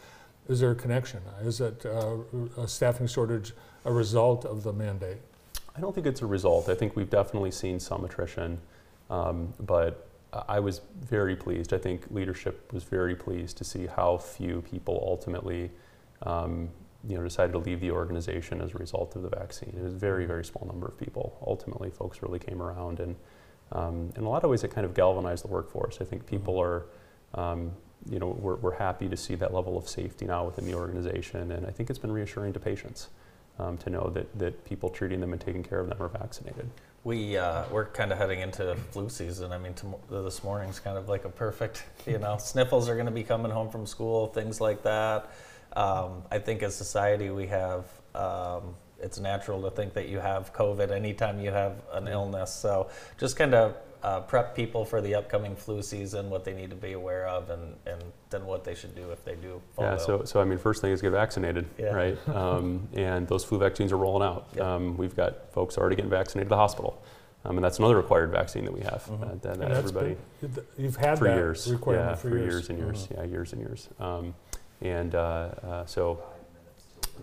[0.49, 1.21] Is there a connection?
[1.45, 2.17] Is it uh,
[2.57, 3.53] a staffing shortage
[3.85, 5.19] a result of the mandate?
[5.77, 6.69] I don't think it's a result.
[6.69, 8.59] I think we've definitely seen some attrition,
[9.09, 11.73] um, but I I was very pleased.
[11.73, 15.71] I think leadership was very pleased to see how few people ultimately,
[16.23, 16.71] um,
[17.07, 19.75] you know, decided to leave the organization as a result of the vaccine.
[19.77, 21.39] It was a very, very small number of people.
[21.47, 23.17] Ultimately, folks really came around, and
[23.73, 25.99] Um, in a lot of ways, it kind of galvanized the workforce.
[26.01, 26.87] I think people are,
[27.35, 27.73] um,
[28.09, 31.53] you know, we're, we're happy to see that level of safety now within the organization,
[31.53, 33.11] and I think it's been reassuring to patients
[33.59, 36.71] um, to know that, that people treating them and taking care of them are vaccinated.
[37.05, 39.53] We uh, we're kind of heading into flu season.
[39.53, 39.75] I mean,
[40.11, 43.53] this morning's kind of like a perfect, you know, sniffles are going to be coming
[43.53, 45.31] home from school, things like that.
[45.77, 50.53] Um, I think as society we have, um, it's natural to think that you have
[50.53, 52.53] COVID anytime you have an illness.
[52.53, 56.71] So just kind of uh, prep people for the upcoming flu season, what they need
[56.71, 59.85] to be aware of, and, and then what they should do if they do fall
[59.85, 59.99] Yeah, ill.
[59.99, 61.93] so, so I mean, first thing is get vaccinated, Yeah.
[61.93, 62.19] right?
[62.29, 64.49] Um, and those flu vaccines are rolling out.
[64.55, 64.65] Yep.
[64.65, 67.03] Um, we've got folks already getting vaccinated at the hospital.
[67.45, 69.05] Um, and that's another required vaccine that we have.
[69.07, 69.23] Mhm.
[69.23, 72.41] uh, that, that everybody been- You've had for that years, requirement yeah, for, years.
[72.45, 72.69] years.
[72.71, 73.17] and years, Mhm.
[73.17, 73.89] yeah, years and years.
[74.81, 76.23] And uh, uh, so,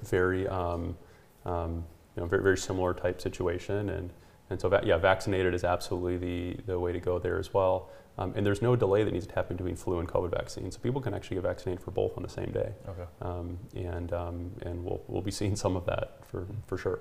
[0.04, 0.98] very, um,
[1.46, 3.90] um, you know, very, very similar type situation.
[3.90, 4.12] And
[4.50, 7.90] and so, va- yeah, vaccinated is absolutely the the way to go there as well.
[8.18, 10.76] Um, and there's no delay that needs to happen between flu and COVID vaccines.
[10.76, 12.72] So people can actually get vaccinated for both on the same day.
[12.88, 13.04] okay.
[13.22, 17.00] Um, and um, and we'll we'll be seeing some of that for for sure.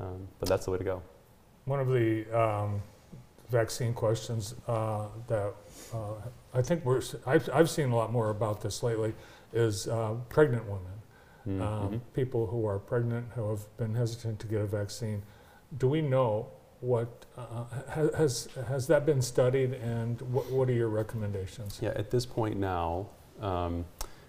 [0.00, 1.02] Um, but that's the way to go.
[1.64, 2.82] One of the um,
[3.50, 5.54] vaccine questions uh, that
[5.92, 6.14] uh,
[6.54, 9.14] I think we're, I've, I've seen a lot more about this lately
[9.52, 10.92] is uh, pregnant women.
[11.46, 12.00] Mm, Um, mhm.
[12.14, 15.22] People who are pregnant who have been hesitant to get a vaccine.
[15.78, 16.48] Do we know
[16.80, 17.64] what, uh,
[18.14, 21.78] has, has that been studied and what, what are your recommendations?
[21.82, 23.08] Yeah, at this point now,
[23.40, 23.84] um,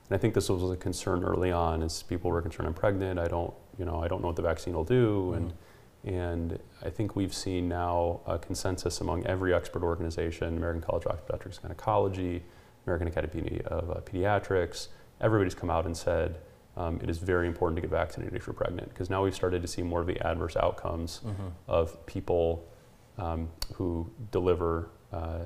[0.10, 3.20] and I think this was a concern early on, is people were concerned I'm pregnant.
[3.20, 5.54] I don't, you know, I don't know what the vaccine will do, and
[6.06, 11.20] and I think we've seen now a consensus among every expert organization, American College of
[11.20, 12.42] Obstetrics and Gynecology,
[12.86, 14.88] American Academy of uh, Pediatrics.
[15.22, 16.40] Everybody's come out and said
[16.78, 19.62] um, it is very important to get vaccinated if you're pregnant, because now we've started
[19.62, 21.52] to see more of the adverse outcomes Mhm.
[21.68, 22.66] of people
[23.18, 25.40] um, who deliver uh,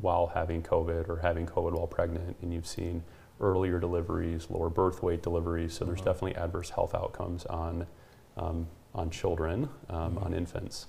[0.00, 3.04] while having COVID or having COVID while pregnant, and you've seen
[3.40, 5.74] earlier deliveries, lower birth weight deliveries.
[5.74, 6.04] So there's Mhm.
[6.06, 7.86] definitely adverse health outcomes on
[8.38, 10.24] um, on children, um, Mhm.
[10.26, 10.86] on infants,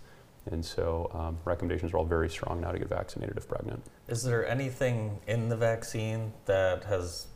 [0.50, 3.84] and so um, recommendations are all very strong now to get vaccinated if pregnant.
[4.08, 7.28] Is there anything in the vaccine that has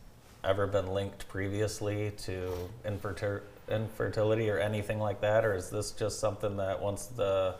[0.43, 2.51] ever been linked previously to
[2.86, 7.56] infertil- infertility or anything like that, or is this just something that once the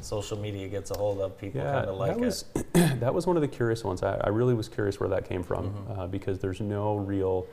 [0.00, 2.44] social media gets a hold of, people kind of like that was
[3.00, 4.02] that was one of the curious ones.
[4.02, 5.98] I, I really was curious where that came from Mhm.
[5.98, 7.46] uh, because there's no real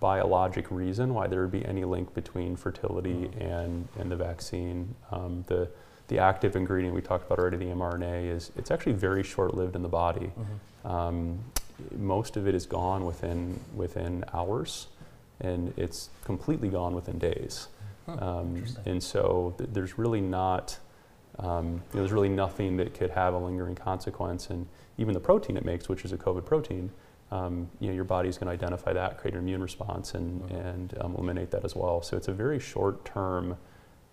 [0.00, 3.40] biologic reason why there would be any link between fertility Mhm.
[3.40, 4.94] and and the vaccine.
[5.10, 5.68] Um, the
[6.08, 9.82] the active ingredient we talked about already, the mRNA, is it's actually very short-lived in
[9.82, 10.26] the body.
[10.26, 10.32] it?
[10.84, 10.90] Mhm.
[10.90, 11.38] Um,
[11.96, 14.86] most of it is gone within within hours,
[15.40, 17.68] and it's completely gone within days.
[18.06, 20.78] Huh, Um, and so th- there's really not,
[21.38, 24.50] um, you know, there's really nothing that could have a lingering consequence.
[24.50, 24.66] And
[24.98, 26.90] even the protein it makes, which is a COVID protein,
[27.30, 30.66] um, you know, your body's going to identify that, create an immune response, and, Mhm.
[30.66, 32.02] and um, eliminate that as well.
[32.02, 33.56] So it's a very short-term,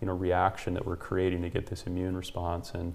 [0.00, 2.72] you know, reaction that we're creating to get this immune response.
[2.74, 2.94] And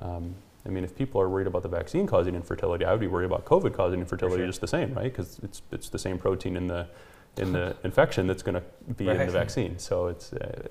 [0.00, 3.06] um, I mean, if people are worried about the vaccine causing infertility, I would be
[3.08, 4.46] worried about COVID causing infertility sure.
[4.46, 5.04] just the same, right?
[5.12, 6.86] Because it's it's the same protein in the
[7.36, 8.62] in the infection that's going to
[8.94, 9.78] be in the vaccine.
[9.78, 10.68] So it's uh,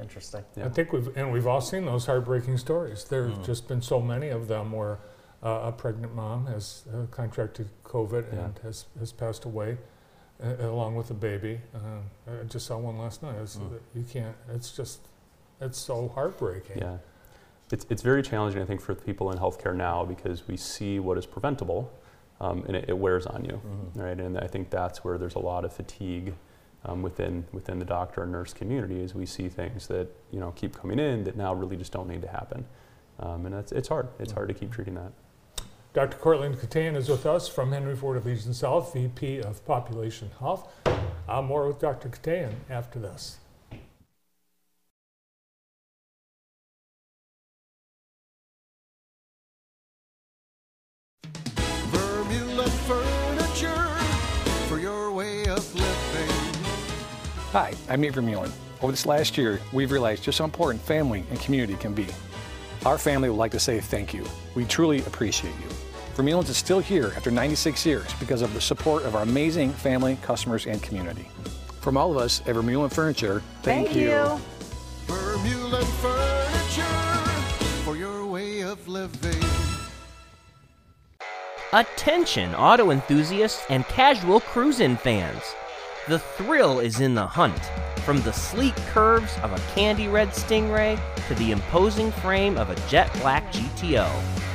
[0.00, 0.42] Interesting.
[0.56, 0.64] yeah.
[0.64, 3.04] I think we've, and we've all seen those heartbreaking stories.
[3.04, 3.44] There's Mhm.
[3.44, 4.98] just been so many of them where
[5.42, 8.44] uh, a pregnant mom has uh, contracted COVID Yeah.
[8.46, 9.76] and has, has passed away
[10.42, 11.60] uh, along with the baby.
[11.74, 13.36] Uh, I just saw one last night.
[13.42, 13.78] It's, Mm.
[13.94, 15.00] You can't, it's just,
[15.60, 16.78] it's so heartbreaking.
[16.78, 16.96] Yeah.
[17.72, 21.16] It's, it's very challenging, I think, for people in healthcare now because we see what
[21.18, 21.92] is preventable
[22.40, 24.02] um, and it, it wears on you, Mhm.
[24.02, 24.18] right?
[24.18, 26.34] And I think that's where there's a lot of fatigue
[26.86, 30.50] um, within, within the doctor and nurse community as we see things that, you know,
[30.52, 32.64] keep coming in that now really just don't need to happen.
[33.18, 34.08] Um, and it's, it's hard.
[34.18, 35.12] It's hard to keep treating that.
[35.92, 36.16] Dr.
[36.16, 40.72] Courtland Keteyian is with us from Henry Ford Allegiance Health, VP of Population Health.
[41.28, 42.08] Uh, more with Dr.
[42.08, 43.38] Keteyian after this.
[57.52, 58.52] Hi, I'm Nate Vermeulen.
[58.80, 62.06] Over this last year, we've realized just how important family and community can be.
[62.86, 64.24] Our family would like to say thank you.
[64.54, 65.66] We truly appreciate you.
[66.14, 70.16] Vermeulen's is still here after 96 years because of the support of our amazing family,
[70.22, 71.28] customers, and community.
[71.80, 74.10] From all of us at Vermeulen Furniture, thank, you.
[75.08, 79.42] Vermeulen Furniture for your way of living.
[81.72, 85.42] Attention, auto enthusiasts and casual cruising fans.
[86.10, 87.70] The thrill is in the hunt.
[88.04, 92.74] From the sleek curves of a candy red Stingray to the imposing frame of a
[92.88, 94.10] jet black GTO.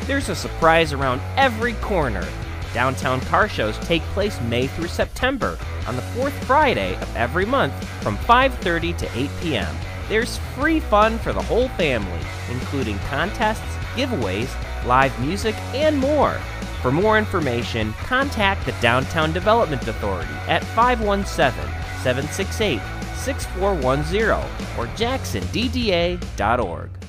[0.06, 2.28] There's a surprise around every corner.
[2.74, 7.74] Downtown car shows take place May through September on the fourth Friday of every month
[8.04, 9.76] from 5:30 to 8 p.m.
[10.10, 12.20] There's free fun for the whole family,
[12.52, 14.54] including contests, giveaways,
[14.86, 16.38] live music, and more.
[16.86, 21.60] For more information, contact the Downtown Development Authority at 517
[22.04, 22.80] 768
[23.16, 27.05] 6410 or jacksondda.org.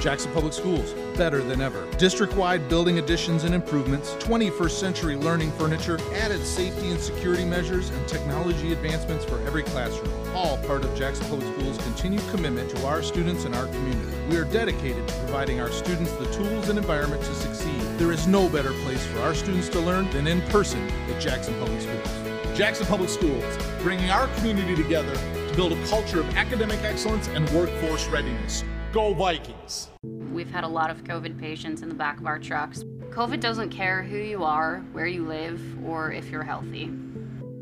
[0.00, 1.86] Jackson Public Schools, better than ever.
[1.98, 7.90] District wide building additions and improvements, 21st century learning furniture, added safety and security measures,
[7.90, 10.10] and technology advancements for every classroom.
[10.34, 14.16] All part of Jackson Public Schools' continued commitment to our students and our community.
[14.30, 17.80] We are dedicated to providing our students the tools and environment to succeed.
[17.98, 21.52] There is no better place for our students to learn than in person at Jackson
[21.58, 22.56] Public Schools.
[22.56, 27.48] Jackson Public Schools, bringing our community together to build a culture of academic excellence and
[27.50, 28.64] workforce readiness.
[28.92, 29.88] Go Vikings!
[30.02, 32.82] We've had a lot of COVID patients in the back of our trucks.
[33.10, 36.90] COVID doesn't care who you are, where you live, or if you're healthy.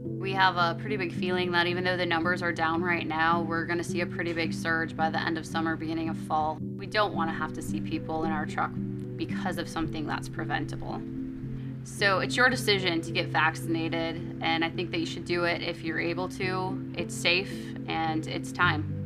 [0.03, 3.43] We have a pretty big feeling that even though the numbers are down right now,
[3.43, 6.17] we're going to see a pretty big surge by the end of summer, beginning of
[6.17, 6.57] fall.
[6.79, 8.71] We don't want to have to see people in our truck
[9.17, 10.99] because of something that's preventable.
[11.85, 15.61] So it's your decision to get vaccinated, and I think that you should do it
[15.61, 16.91] if you're able to.
[16.97, 18.98] It's safe and it's time.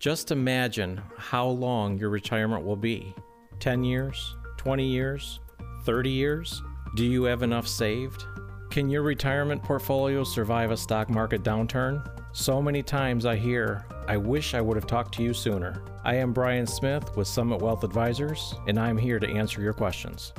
[0.00, 3.14] Just imagine how long your retirement will be
[3.58, 5.40] 10 years, 20 years,
[5.84, 6.62] 30 years?
[6.96, 8.24] Do you have enough saved?
[8.70, 12.02] Can your retirement portfolio survive a stock market downturn?
[12.32, 15.82] So many times I hear, I wish I would have talked to you sooner.
[16.02, 20.32] I am Brian Smith with Summit Wealth Advisors, and I'm here to answer your questions.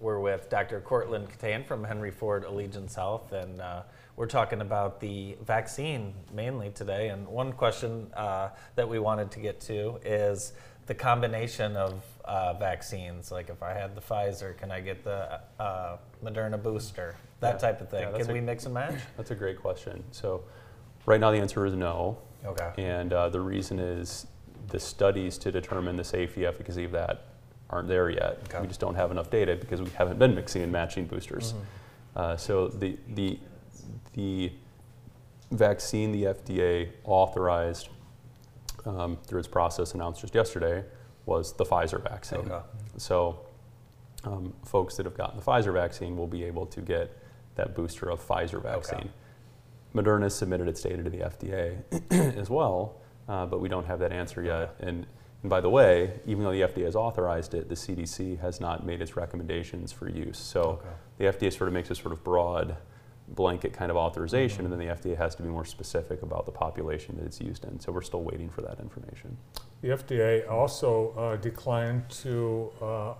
[0.00, 0.80] We're with Dr.
[0.80, 3.82] Courtland Keteyian from Henry Ford Allegiance Health, and uh,
[4.16, 7.08] we're talking about the vaccine mainly today.
[7.10, 10.52] And one question uh, that we wanted to get to is
[10.86, 13.30] the combination of uh, vaccines.
[13.30, 17.14] Like if I had the Pfizer, can I get the uh, Moderna booster?
[17.40, 17.58] That Yeah.
[17.58, 18.08] type of thing.
[18.10, 18.94] Yeah, can a- we mix and match?
[19.16, 20.02] That's a great question.
[20.10, 20.42] So,
[21.04, 22.18] right now the answer is no.
[22.44, 22.72] Okay.
[22.78, 24.26] And uh, the reason is
[24.68, 27.24] the studies to determine the safety efficacy of that
[27.68, 28.38] aren't there yet.
[28.44, 28.60] Okay.
[28.60, 31.52] We just don't have enough data because we haven't been mixing and matching boosters.
[31.52, 31.62] Mm-hmm.
[32.18, 33.38] Uh, so the the
[34.14, 34.52] the
[35.50, 37.88] vaccine the FDA authorized
[38.84, 40.84] um, through its process announced just yesterday
[41.24, 42.40] was the Pfizer vaccine.
[42.40, 42.64] Okay.
[42.98, 43.40] So
[44.24, 47.16] um, folks that have gotten the Pfizer vaccine will be able to get
[47.56, 49.10] that booster of Pfizer vaccine.
[49.94, 52.96] Moderna submitted its data to the FDA as well,
[53.28, 54.74] uh, but we don't have that answer yet.
[54.80, 55.06] And,
[55.42, 58.84] and by the way, even though the FDA has authorized it, the CDC has not
[58.84, 60.38] made its recommendations for use.
[60.38, 60.80] So
[61.18, 62.76] the FDA sort of makes a sort of broad
[63.28, 66.52] blanket kind of authorization, and then the FDA has to be more specific about the
[66.52, 67.80] population that it's used in.
[67.80, 69.36] So we're still waiting for that information.
[69.82, 73.14] The FDA also uh, declined to uh, uh,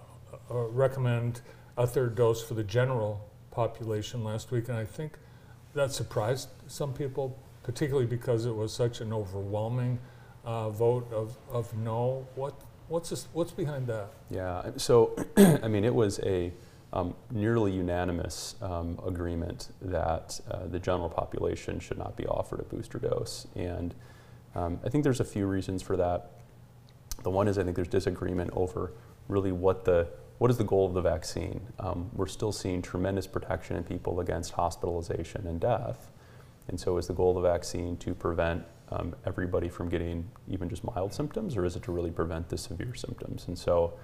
[0.51, 1.41] recommend
[1.77, 5.19] a third dose for the general population last week, and I think
[5.75, 9.99] that surprised some people, particularly because it was such an overwhelming
[10.45, 12.27] uh, vote of, of no.
[12.35, 12.55] What,
[12.89, 14.09] what's, this, what's behind that?
[14.31, 16.53] Yeah, so I mean, it was a
[16.93, 22.65] um, nearly unanimous um, agreement that uh, the general population should not be offered a
[22.65, 23.47] booster dose.
[23.55, 23.95] And
[24.55, 26.31] um, I think there's a few reasons for that.
[27.23, 28.93] The one is I think there's disagreement over
[29.29, 31.61] really what the what is the goal of the vaccine.
[31.79, 36.11] Um, we're still seeing tremendous protection in people against hospitalization and death.
[36.69, 40.69] And so, is the goal of the vaccine to prevent um, everybody from getting even
[40.69, 43.47] just mild symptoms, or is it to really prevent the severe symptoms?
[43.49, 43.95] And so,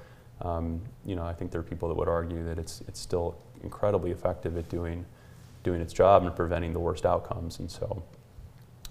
[0.42, 3.36] um, you know, I think there are people that would argue that it's it's still
[3.62, 5.04] incredibly effective at doing
[5.62, 7.58] doing its job and preventing the worst outcomes.
[7.60, 8.02] And so,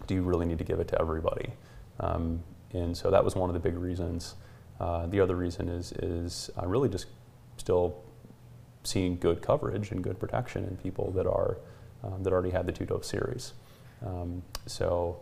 [0.08, 1.52] do you really need to give it to everybody?
[2.00, 2.42] Um,
[2.74, 4.36] and so that was one of the big reasons.
[4.80, 7.08] Uh, the other reason is is really just
[7.58, 8.02] still
[8.84, 11.58] seeing good coverage and good protection in people that are
[12.04, 13.54] um, that already had the two dose series.
[14.06, 15.20] Um, so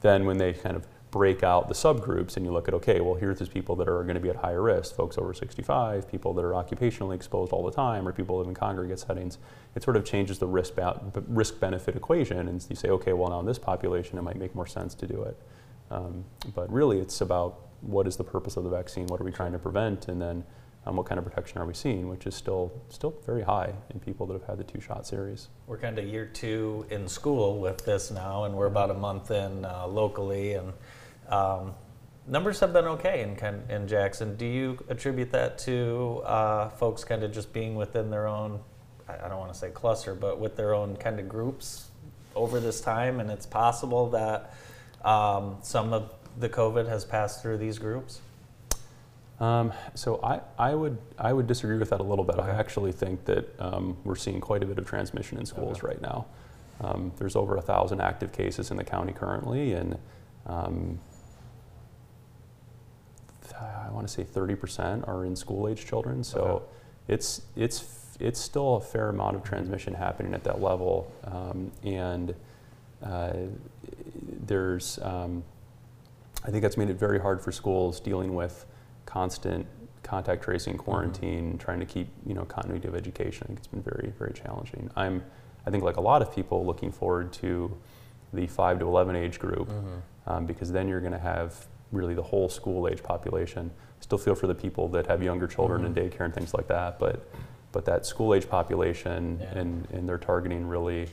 [0.00, 3.14] then when they kind of break out the subgroups and you look at okay, well
[3.14, 6.32] here's these people that are going to be at higher risk, folks over 65, people
[6.34, 9.38] that are occupationally exposed all the time, or people live in congregate settings.
[9.76, 10.72] It sort of changes the risk
[11.28, 14.54] risk benefit equation, and you say okay, well now in this population it might make
[14.56, 15.40] more sense to do it.
[15.92, 16.24] Um,
[16.54, 19.06] but really, it's about what is the purpose of the vaccine?
[19.06, 20.08] What are we trying to prevent?
[20.08, 20.44] And then
[20.86, 24.00] um, what kind of protection are we seeing, which is still still very high in
[24.00, 25.48] people that have had the two shot series.
[25.66, 29.30] We're kind of year two in school with this now, and we're about a month
[29.30, 30.72] in uh, locally, and
[31.32, 31.74] um,
[32.26, 34.36] numbers have been okay in in Jackson.
[34.36, 38.60] Do you attribute that to uh, folks kind of just being within their own,
[39.08, 41.88] I don't want to say cluster, but with their own kind of groups
[42.34, 44.54] over this time, and it's possible that
[45.04, 48.20] um, some of the COVID has passed through these groups?
[49.40, 52.38] Um, so I, I would I would disagree with that a little bit.
[52.38, 56.00] I actually think that um, we're seeing quite a bit of transmission in schools right
[56.00, 56.26] now.
[56.80, 59.98] Um, there's over a thousand active cases in the county currently, and
[60.46, 60.98] um,
[63.86, 66.22] I want to say 30% are in school-age children.
[66.24, 66.64] So Okay.
[67.08, 72.34] it's it's it's still a fair amount of transmission happening at that level, um, and
[73.02, 73.32] uh,
[74.46, 75.42] there's um,
[76.44, 78.66] I think that's made it very hard for schools dealing with
[79.06, 79.66] constant
[80.02, 83.44] contact tracing, quarantine, trying to keep you know continuity of education.
[83.44, 84.90] I think it's been very very challenging.
[84.96, 85.24] I'm
[85.66, 87.76] I think like a lot of people looking forward to
[88.32, 89.68] the five to eleven age group
[90.26, 93.70] um, because then you're going to have really the whole school age population.
[94.00, 96.98] Still feel for the people that have younger children in daycare and things like that,
[96.98, 97.28] but
[97.70, 99.58] but that school age population Yeah.
[99.58, 101.08] and, and they're targeting really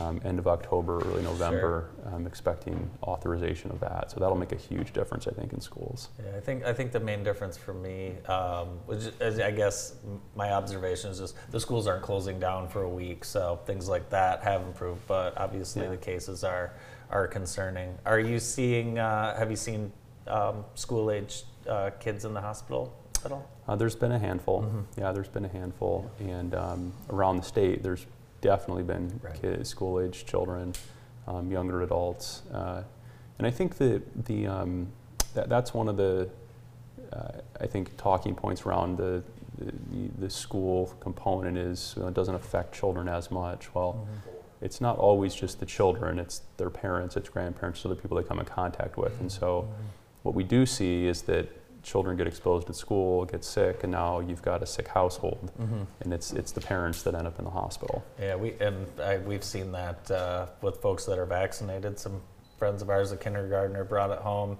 [0.00, 4.10] um, end of October, early November, um, expecting authorization of that.
[4.10, 6.08] So that'll make a huge difference, I think, in schools.
[6.22, 9.94] Yeah, I think I think the main difference for me, um, which is, I guess
[10.34, 14.08] my observation is just the schools aren't closing down for a week, so things like
[14.10, 15.06] that have improved.
[15.06, 15.90] But obviously, Yeah.
[15.90, 16.72] the cases are
[17.10, 17.96] are concerning.
[18.06, 18.98] Are you seeing?
[18.98, 19.92] Uh, have you seen
[20.26, 22.92] um, school age uh, kids in the hospital
[23.24, 23.48] at all?
[23.68, 24.62] Uh, there's been a handful.
[24.62, 24.84] Mhm.
[24.96, 26.10] Yeah, there's been a handful.
[26.18, 28.06] And um, around the state, there's
[28.40, 29.40] definitely been Right.
[29.40, 30.72] kids, school age children,
[31.26, 32.42] um, younger adults.
[32.52, 32.82] Uh,
[33.38, 34.88] and I think that the, um,
[35.34, 36.28] that, that's one of the,
[37.12, 39.22] uh, I think, talking points around the,
[39.58, 39.72] the,
[40.18, 43.72] the school component is you know, it doesn't affect children as much.
[43.74, 44.06] Well,
[44.60, 48.38] it's not always just the children, it's their parents, it's grandparents, other people they come
[48.38, 49.20] in contact with.
[49.20, 49.68] And so
[50.22, 51.48] what we do see is that
[51.82, 55.86] children get exposed at school, get sick, and now you've got a sick household, Mhm.
[56.00, 58.04] and it's it's the parents that end up in the hospital.
[58.20, 61.98] Yeah, we and I, we've seen that uh, with folks that are vaccinated.
[61.98, 62.22] Some
[62.58, 64.58] friends of ours, a kindergartner, brought it home.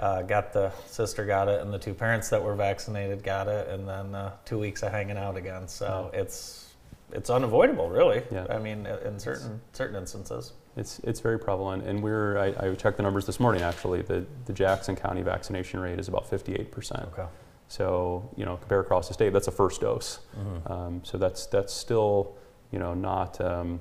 [0.00, 3.68] Uh, got the sister got it, and the two parents that were vaccinated got it,
[3.68, 5.68] and then uh, two weeks of hanging out again.
[5.68, 6.74] So it's
[7.12, 8.22] it's unavoidable, really.
[8.32, 8.46] Yeah.
[8.50, 10.52] I mean, in certain certain instances.
[10.76, 14.02] It's it's very prevalent, and we're I, I checked the numbers this morning actually.
[14.02, 17.08] The the Jackson County vaccination rate is about 58 percent.
[17.12, 17.26] Okay.
[17.68, 20.20] So you know, compare across the state, that's a first dose.
[20.38, 20.72] Mm-hmm.
[20.72, 22.36] Um, so that's that's still
[22.70, 23.80] you know not um,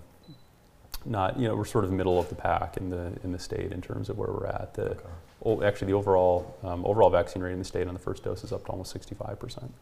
[1.06, 3.72] not you know we're sort of middle of the pack in the in the state
[3.72, 4.74] in terms of where we're at.
[4.74, 4.98] The
[5.44, 8.44] o- actually the overall um, overall vaccine rate in the state on the first dose
[8.44, 9.74] is up to almost 65 percent.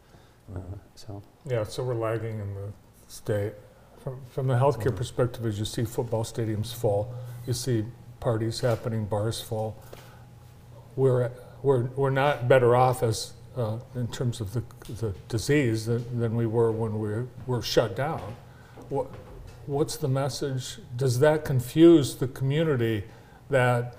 [0.55, 0.60] Uh,
[0.95, 2.72] so Yeah, so we're lagging in the
[3.08, 3.53] state.
[4.03, 7.13] From, from the healthcare perspective, as you see football stadiums fall,
[7.45, 7.85] you see
[8.19, 9.75] parties happening, bars fall.
[10.95, 11.31] We're,
[11.61, 16.35] we're, we're not better off as, uh, in terms of the, the disease than, than
[16.35, 18.35] we were when we were shut down.
[18.89, 19.07] What,
[19.65, 20.77] what's the message?
[20.95, 23.03] Does that confuse the community
[23.49, 23.95] that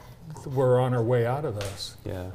[0.47, 1.97] we're on our way out of this?
[2.05, 2.31] Yeah,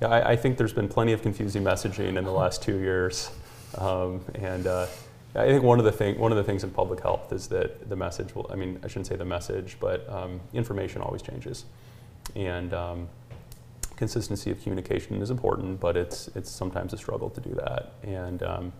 [0.00, 0.08] yeah.
[0.08, 3.30] I, I think there's been plenty of confusing messaging in the last two years,
[3.78, 4.86] um, and uh,
[5.34, 7.88] I think one of the thing one of the things in public health is that
[7.88, 8.46] the message will.
[8.50, 11.64] I mean, I shouldn't say the message, but um, information always changes,
[12.36, 13.08] and um,
[13.96, 17.94] consistency of communication is important, but it's it's sometimes a struggle to do that.
[18.02, 18.72] And um,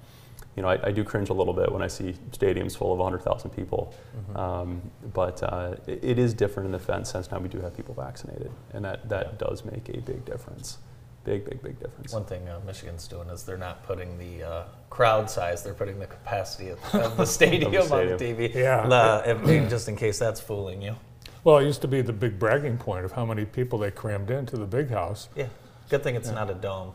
[0.56, 2.98] you know, I, I do cringe a little bit when I see stadiums full of
[2.98, 3.94] 100,000 people.
[4.36, 4.82] Um,
[5.14, 7.94] but uh, it, it is different in the fence sense now we do have people
[7.94, 10.78] vaccinated, and that, that does make a big difference.
[11.24, 12.12] Big, big, big difference.
[12.12, 16.00] One thing uh, Michigan's doing is they're not putting the uh, crowd size; they're putting
[16.00, 18.50] the capacity of, of the stadium, on the stadium.
[18.50, 18.54] TV.
[18.54, 18.80] Yeah.
[18.80, 20.96] Uh, if- just in case that's fooling you.
[21.44, 24.30] Well, it used to be the big bragging point of how many people they crammed
[24.30, 25.28] into the big house.
[25.36, 25.46] Yeah.
[25.88, 26.92] Good thing it's not a dome.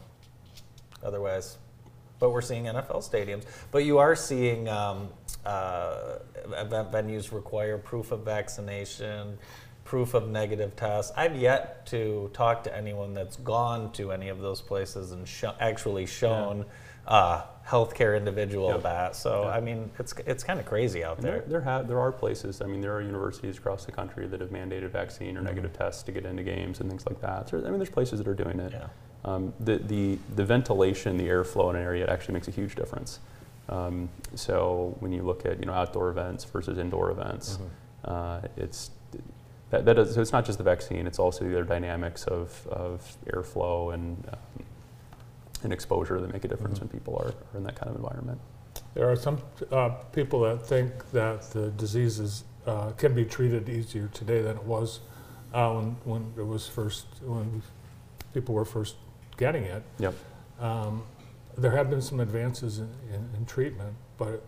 [1.03, 1.57] Otherwise,
[2.19, 3.43] but we're seeing NFL stadiums.
[3.71, 5.09] But you are seeing um,
[5.45, 6.17] uh,
[6.57, 9.37] event venues require proof of vaccination,
[9.87, 11.13] proof of negative test.
[11.15, 15.55] I've yet to talk to anyone that's gone to any of those places and sho-
[15.61, 16.65] actually shown
[17.07, 18.77] uh, healthcare individual Yeah.
[18.79, 19.15] that.
[19.15, 19.51] So Yeah.
[19.51, 21.47] I mean, it's it's kind of crazy out And there, there.
[21.47, 24.49] there, ha- there are places, I mean, there are universities across the country that have
[24.49, 27.47] mandated vaccine or negative tests to get into games and things like that.
[27.47, 28.73] So, I mean, there's places that are doing it.
[28.73, 28.87] Yeah.
[29.23, 32.75] Um, the, the, the ventilation, the airflow in an area, it actually makes a huge
[32.75, 33.19] difference.
[33.69, 37.57] Um, so when you look at, you know, outdoor events versus indoor events,
[38.03, 38.91] uh, it's,
[39.69, 42.65] that, that is, so it's not just the vaccine, it's also the other dynamics of,
[42.67, 44.65] of airflow and, um,
[45.63, 48.39] and exposure that make a difference when people are, are in that kind of environment.
[48.93, 49.41] There are some
[49.71, 54.63] uh, people that think that the diseases uh, can be treated easier today than it
[54.63, 54.99] was
[55.53, 57.61] uh, when, when it was first, when
[58.33, 58.95] people were first
[59.37, 59.83] getting it.
[59.99, 60.15] Yep.
[60.59, 61.03] Um,
[61.57, 64.43] there have been some advances in, in, in treatment, but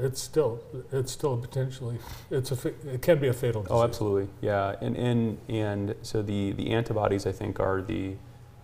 [0.00, 0.60] it's still,
[0.92, 1.98] it's still potentially,
[2.30, 3.76] it's a, fa- it can be a fatal disease.
[3.76, 4.28] Oh, absolutely.
[4.40, 8.14] Yeah, and and and so the the antibodies I think are the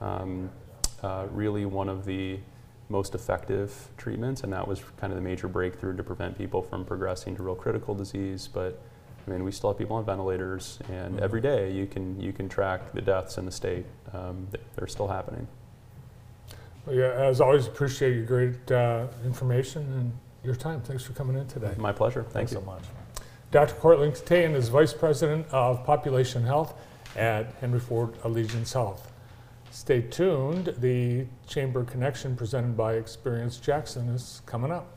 [0.00, 0.50] um,
[1.02, 2.38] uh, really one of the
[2.88, 6.84] most effective treatments, and that was kind of the major breakthrough to prevent people from
[6.84, 8.48] progressing to real critical disease.
[8.52, 8.80] But
[9.26, 11.22] I mean, we still have people on ventilators, and Mhm.
[11.22, 13.86] every day you can you can track the deaths in the state.
[14.12, 15.48] Um, they're still happening.
[16.86, 20.12] Well, Yeah, as always, appreciate your great uh, information and
[20.46, 20.80] your time.
[20.80, 21.74] Thanks for coming in today.
[21.76, 22.22] My pleasure.
[22.22, 22.58] Thank Thanks you.
[22.60, 22.82] so much.
[23.50, 23.74] Dr.
[23.74, 26.74] Courtland Keteyian is Vice President of Population Health
[27.16, 29.12] at Henry Ford Allegiance Health.
[29.70, 30.74] Stay tuned.
[30.78, 34.96] The Chamber Connection presented by Experience Jackson is coming up.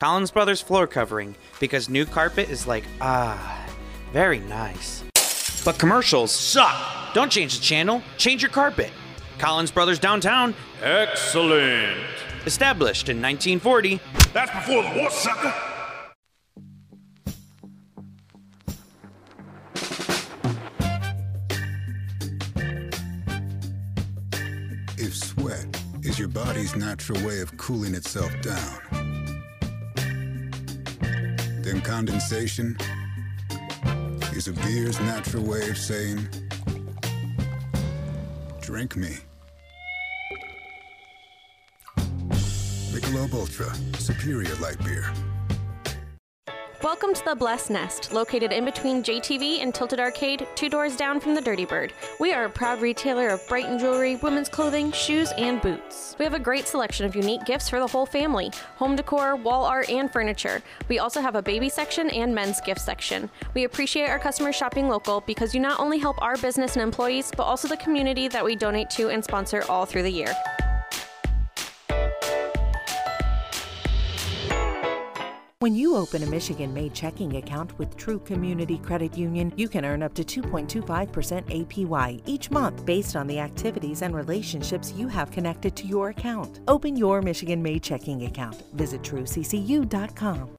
[0.00, 3.66] Collins Brothers floor covering because new carpet is like, ah,
[4.12, 5.02] very nice.
[5.64, 6.97] But commercials suck.
[7.14, 8.90] Don't change the channel, change your carpet.
[9.38, 11.96] Collins Brothers downtown, excellent.
[12.44, 14.00] Established in 1940.
[14.32, 15.54] That's before the war, sucker.
[24.98, 25.66] If sweat
[26.02, 28.80] is your body's natural way of cooling itself down,
[31.62, 32.76] then condensation
[34.32, 36.28] is a beer's natural way of saying,
[38.68, 39.16] drink me.
[42.92, 45.10] Michelob Ultra, superior light beer.
[46.80, 51.18] Welcome to the Blessed Nest, located in between JTV and Tilted Arcade, two doors down
[51.18, 51.92] from the Dirty Bird.
[52.20, 56.14] We are a proud retailer of Brighton jewelry, women's clothing, shoes, and boots.
[56.20, 59.64] We have a great selection of unique gifts for the whole family home decor, wall
[59.64, 60.62] art, and furniture.
[60.88, 63.28] We also have a baby section and men's gift section.
[63.54, 67.32] We appreciate our customers shopping local because you not only help our business and employees,
[67.36, 70.32] but also the community that we donate to and sponsor all through the year.
[75.68, 79.84] When you open a Michigan made checking account with True Community Credit Union, you can
[79.84, 80.86] earn up to 2.25%
[81.44, 86.60] APY each month based on the activities and relationships you have connected to your account.
[86.68, 88.62] Open your Michigan made checking account.
[88.76, 90.56] Visit trueccu.com.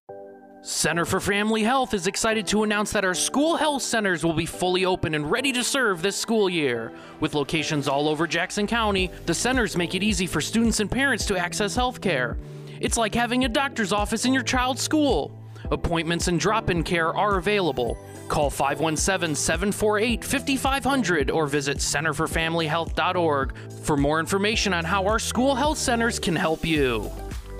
[0.61, 4.45] Center for Family Health is excited to announce that our school health centers will be
[4.45, 6.91] fully open and ready to serve this school year.
[7.19, 11.25] With locations all over Jackson County, the centers make it easy for students and parents
[11.25, 12.37] to access health care.
[12.81, 15.31] It's like having a doctor's office in your child's school.
[15.71, 17.97] Appointments and drop in care are available.
[18.29, 23.53] Call 517 748 5500 or visit centerforfamilyhealth.org
[23.83, 27.11] for more information on how our school health centers can help you.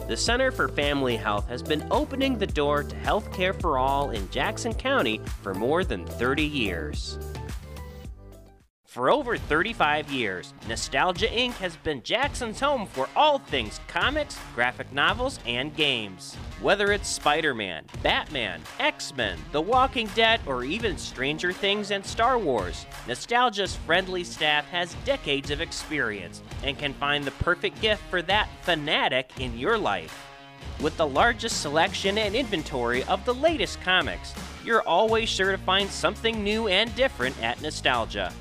[0.08, 4.30] The Center for Family Health has been opening the door to healthcare for all in
[4.32, 7.20] Jackson County for more than 30 years.
[8.90, 11.52] For over 35 years, Nostalgia Inc.
[11.58, 16.34] has been Jackson's home for all things comics, graphic novels, and games.
[16.60, 22.04] Whether it's Spider Man, Batman, X Men, The Walking Dead, or even Stranger Things and
[22.04, 28.02] Star Wars, Nostalgia's friendly staff has decades of experience and can find the perfect gift
[28.10, 30.26] for that fanatic in your life.
[30.82, 34.34] With the largest selection and inventory of the latest comics,
[34.66, 38.34] you're always sure to find something new and different at Nostalgia.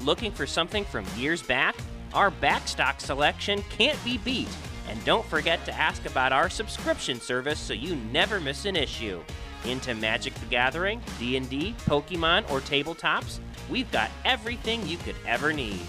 [0.00, 1.76] Looking for something from years back?
[2.14, 4.48] Our backstock selection can't be beat.
[4.88, 9.20] And don't forget to ask about our subscription service so you never miss an issue.
[9.64, 13.40] Into Magic the Gathering, D&D, Pokemon, or tabletops?
[13.68, 15.80] We've got everything you could ever need.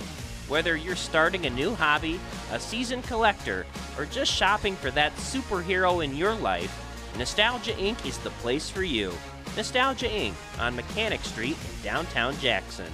[0.48, 2.20] Whether you're starting a new hobby,
[2.52, 6.76] a seasoned collector, or just shopping for that superhero in your life,
[7.18, 8.04] Nostalgia Inc.
[8.06, 9.14] is the place for you.
[9.56, 10.34] Nostalgia Inc.
[10.60, 12.92] on Mechanic Street in downtown Jackson.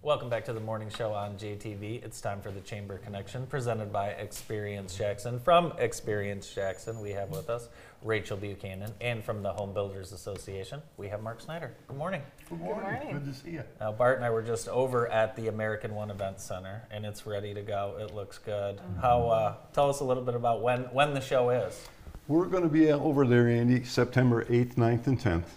[0.00, 2.04] Welcome back to the morning show on JTV.
[2.04, 5.40] It's time for the Chamber Connection presented by Experience Jackson.
[5.40, 7.68] From Experience Jackson, we have with us
[8.04, 11.74] Rachel Buchanan, and from the Home Builders Association, we have Mark Snyder.
[11.88, 12.22] Good morning.
[12.48, 13.12] Good morning.
[13.12, 13.64] Good to see you.
[13.80, 17.26] Now, Bart and I were just over at the American One Event Center, and it's
[17.26, 17.96] ready to go.
[17.98, 18.80] It looks good.
[19.02, 19.26] How?
[19.28, 21.88] Uh, tell us a little bit about when when the show is.
[22.28, 25.48] We're going to be over there, Andy, September 8th, 9th, and 10th,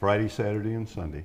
[0.00, 1.24] Friday, Saturday, and Sunday.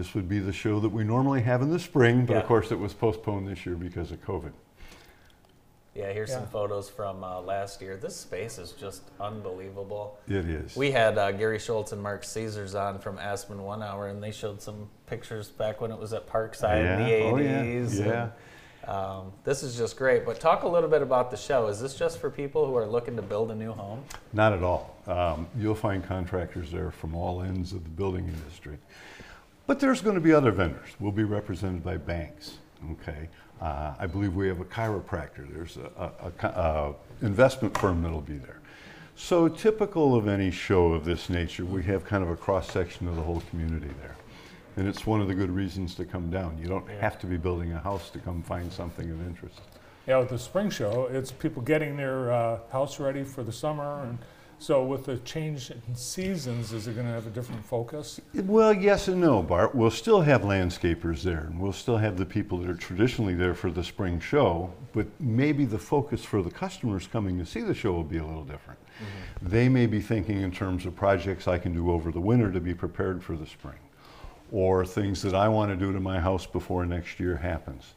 [0.00, 2.40] This would be the show that we normally have in the spring, but Yeah.
[2.40, 4.52] of course it was postponed this year because of COVID.
[5.94, 7.98] Yeah, here's some photos from uh, last year.
[7.98, 10.16] This space is just unbelievable.
[10.26, 10.74] It is.
[10.74, 14.30] We had uh, Gary Schultz and Mark Caesars on from Aspen One Hour, and they
[14.30, 17.24] showed some pictures back when it was at Parkside in the Yeah.
[17.24, 17.62] Oh, yeah.
[17.62, 17.98] 80s.
[17.98, 18.30] Yeah.
[18.84, 20.24] and, um, this is just great.
[20.24, 21.66] But talk a little bit about the show.
[21.66, 24.02] Is this just for people who are looking to build a new home?
[24.32, 24.96] Not at all.
[25.06, 28.78] Um, you'll find contractors there from all ends of the building industry.
[29.70, 30.88] But there's going to be other vendors.
[30.98, 32.58] We'll be represented by banks.
[32.90, 33.28] Okay.
[33.60, 35.48] Uh, I believe we have a chiropractor.
[35.48, 36.92] There's a, a, a, co- uh,
[37.24, 38.58] investment firm that'll be there.
[39.14, 43.06] So typical of any show of this nature, we have kind of a cross section
[43.06, 44.16] of the whole community there.
[44.76, 46.58] And it's one of the good reasons to come down.
[46.60, 49.60] You don't have to be building a house to come find something of interest.
[50.08, 54.02] Yeah, with the spring show, it's people getting their uh, house ready for the summer,
[54.02, 54.18] and
[54.60, 58.20] so with the change in seasons, is it going to have a different focus?
[58.34, 59.74] Well, yes and no, Bart.
[59.74, 63.54] We'll still have landscapers there, and we'll still have the people that are traditionally there
[63.54, 67.74] for the spring show, but maybe the focus for the customers coming to see the
[67.74, 68.78] show will be a little different.
[68.80, 69.48] Mm-hmm.
[69.48, 72.60] They may be thinking in terms of projects I can do over the winter to
[72.60, 73.78] be prepared for the spring,
[74.52, 77.94] or things that I want to do to my house before next year happens.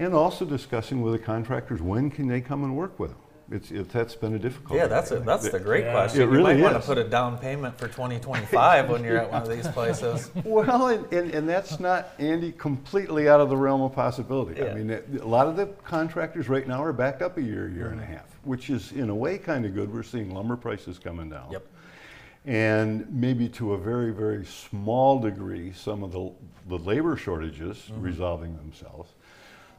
[0.00, 3.20] And also discussing with the contractors when can they come and work with them.
[3.50, 4.78] It's, it, that's been a difficult.
[4.78, 6.22] Yeah, that's a, that's the great question.
[6.22, 9.30] It really you might want to put a down payment for 2025 when you're at
[9.30, 10.30] one of these places.
[10.44, 14.62] Well, and, and, and that's not, Andy, completely out of the realm of possibility.
[14.62, 17.68] I mean, it- a lot of the contractors right now are backed up a year,
[17.68, 19.92] year and a half, which is in a way kind of good.
[19.92, 21.50] We're seeing lumber prices coming down.
[21.50, 21.66] Yep.
[22.46, 26.30] And maybe to a very, very small degree, some of the,
[26.68, 28.00] the labor shortages Mm-hmm.
[28.00, 29.10] resolving themselves.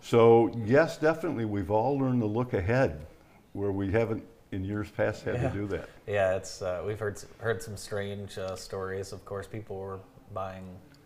[0.01, 3.05] So yes, definitely, we've all learned to look ahead
[3.53, 5.49] where we haven't in years past had Yeah.
[5.49, 5.89] to do that.
[6.07, 9.13] Yeah, it's uh, we've heard heard some strange uh, stories.
[9.13, 9.99] Of course, people were
[10.33, 10.65] buying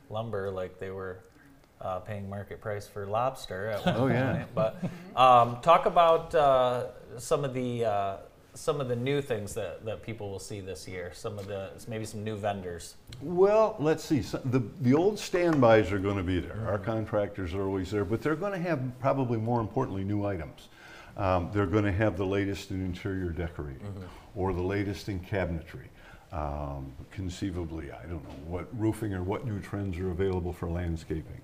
[0.09, 1.19] lumber like they were
[1.81, 4.45] uh, paying market price for lobster at one Oh, yeah.
[4.55, 4.83] But
[5.15, 6.87] um, talk about uh,
[7.17, 8.17] some of the uh,
[8.55, 11.11] some of the new things that, that people will see this year.
[11.13, 12.95] Some of the maybe some new vendors.
[13.21, 14.21] Well, let's see.
[14.21, 16.65] So the, the old standbys are going to be there.
[16.67, 20.69] Our contractors are always there, but they're going to have probably more importantly new items.
[21.17, 23.93] Um, they're going to have the latest in interior decorating
[24.35, 25.87] or the latest in cabinetry.
[26.31, 31.41] Um, conceivably, I don't know what roofing or what new trends are available for landscaping.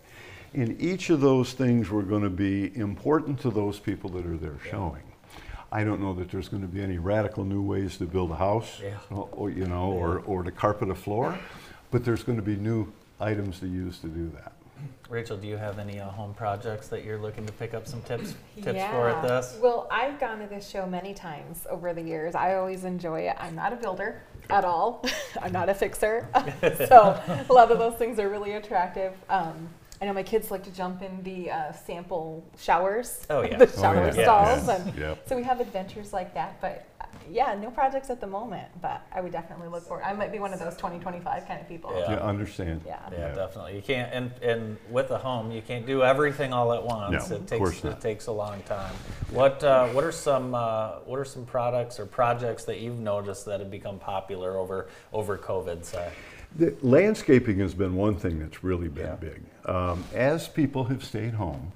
[0.53, 4.35] In each of those things, we're going to be important to those people that are
[4.35, 5.03] there showing.
[5.71, 8.35] I don't know that there's going to be any radical new ways to build a
[8.35, 8.97] house, Yeah.
[9.09, 11.39] or, or, you know, or, or to carpet a floor,
[11.91, 12.91] but there's going to be new
[13.21, 14.51] items to use to do that.
[15.09, 18.01] Rachel, do you have any uh, home projects that you're looking to pick up some
[18.03, 19.57] tips tips for at this?
[19.61, 22.35] Well, I've gone to this show many times over the years.
[22.35, 23.35] I always enjoy it.
[23.39, 25.03] I'm not a builder at all.
[25.41, 26.27] I'm not a fixer.
[26.87, 27.19] so
[27.49, 29.13] a lot of those things are really attractive.
[29.29, 29.67] Um,
[30.01, 33.57] I know my kids like to jump in the uh, sample showers, Oh, yeah.
[33.57, 34.11] the Oh, shower yeah.
[34.23, 34.75] stalls, Yeah.
[34.81, 35.29] and Yep.
[35.29, 36.59] so we have adventures like that.
[36.59, 36.85] But
[37.29, 38.67] yeah, no projects at the moment.
[38.81, 40.03] But I would definitely look for.
[40.03, 41.93] I might be one of those 2025 kind of people.
[41.95, 42.11] Yeah.
[42.11, 42.81] Yeah, understand.
[42.85, 42.99] Yeah.
[43.11, 43.75] Yeah, definitely.
[43.75, 47.29] You can't, and, and with a home, you can't do everything all at once.
[47.29, 48.93] No, it of takes course it takes a long time.
[49.31, 53.45] What uh, what are some uh, what are some products or projects that you've noticed
[53.45, 55.83] that have become popular over over COVID?
[55.85, 56.11] Say,
[56.55, 59.41] The landscaping has been one thing that's really been big.
[59.65, 61.71] Um, as people have stayed home,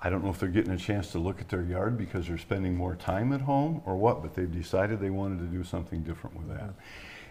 [0.00, 2.38] I don't know if they're getting a chance to look at their yard because they're
[2.38, 6.02] spending more time at home or what, but they've decided they wanted to do something
[6.02, 6.70] different with that.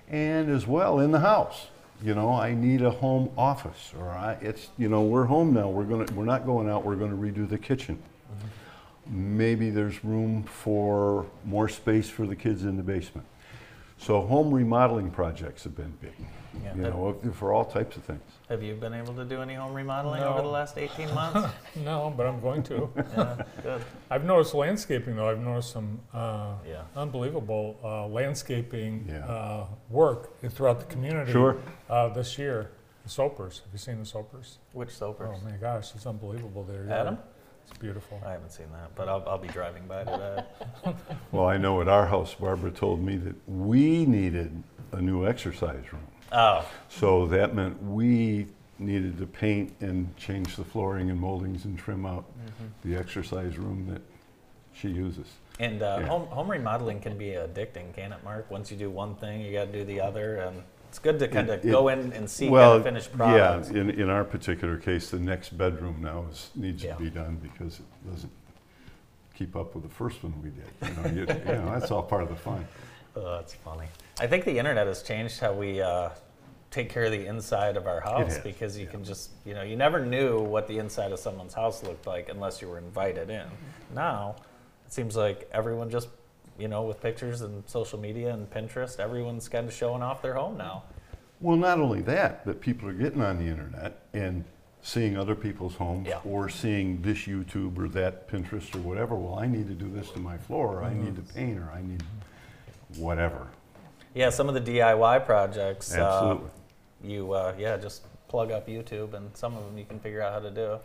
[0.09, 1.67] And as well in the house,
[2.03, 5.69] you know, I need a home office, or I, it's, you know, we're home now.
[5.69, 6.85] We're gonna, we're not going out.
[6.85, 8.01] We're going to redo the kitchen.
[9.07, 13.25] Maybe there's room for more space for the kids in the basement.
[13.97, 16.13] So home remodeling projects have been big,
[16.63, 18.21] Yeah, you know, for all types of things.
[18.49, 20.29] have you been able to do any home remodeling No.
[20.29, 21.49] over the last 18 months?
[21.83, 22.89] no, but I'm going to.
[22.95, 23.81] Yeah, good.
[24.11, 25.29] I've noticed landscaping though.
[25.29, 26.81] I've noticed some uh, Yeah.
[26.95, 29.25] unbelievable uh, landscaping Yeah.
[29.25, 31.31] uh, work throughout the community.
[31.31, 31.57] Sure.
[31.89, 32.71] Uh, this year,
[33.03, 33.59] the Soapers.
[33.63, 34.57] Have you seen the Soapers?
[34.73, 35.37] Which soapers?
[35.41, 36.63] Oh my gosh, it's unbelievable.
[36.63, 37.17] There, Adam?
[37.69, 38.21] It's beautiful.
[38.25, 40.43] I haven't seen that, but I'll, I'll be driving by today.
[41.33, 45.83] Well, I know at our house, Barbara told me that we needed a new exercise
[45.91, 46.07] room.
[46.31, 46.67] Oh.
[46.89, 48.47] So that meant we
[48.79, 52.89] needed to paint and change the flooring and moldings and trim out Mm-hmm.
[52.89, 54.01] the exercise room that
[54.73, 55.27] she uses.
[55.59, 56.07] And uh, Yeah.
[56.07, 58.49] home home remodeling can be addicting, can it, Mark?
[58.49, 61.27] Once you do one thing, you got to do the other, and it's good to
[61.27, 63.69] kind of It- go in and see well, kind of finished products.
[63.71, 66.93] Yeah, in, in our particular case, the next bedroom now is, needs Yeah.
[66.95, 68.31] to be done because it doesn't
[69.35, 70.71] keep up with the first one we did.
[70.81, 72.65] You know, you, you know, that's all part of the fun.
[73.15, 73.87] Oh, that's funny.
[74.19, 76.09] I think the internet has changed how we uh,
[76.71, 79.75] take care of the inside of our house because you can just, you know, you
[79.75, 83.45] never knew what the inside of someone's house looked like unless you were invited in.
[83.93, 84.35] Now,
[84.85, 86.09] it seems like everyone just,
[86.57, 90.33] you know, with pictures and social media and Pinterest, everyone's kind of showing off their
[90.33, 90.83] home now.
[91.39, 94.43] Well, not only that, but people are getting on the internet and
[94.81, 96.19] seeing other people's homes Yeah.
[96.25, 99.13] or seeing this YouTube or that Pinterest or whatever.
[99.15, 101.69] Well, I need to do this to my floor, or I need to paint, or
[101.71, 102.01] I need
[102.95, 103.47] whatever.
[104.17, 105.93] Yeah, some of the DIY projects.
[105.93, 106.47] Absolutely.
[106.47, 110.23] Uh, you, uh, yeah, just plug up YouTube, and some of them you can figure
[110.23, 110.79] out how to do.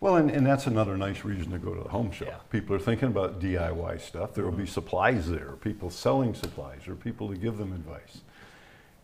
[0.00, 2.34] Well, and, and that's another nice reason to go to the home show.
[2.50, 4.34] People are thinking about DIY stuff.
[4.34, 8.20] There will be supplies there, people selling supplies, or people to give them advice.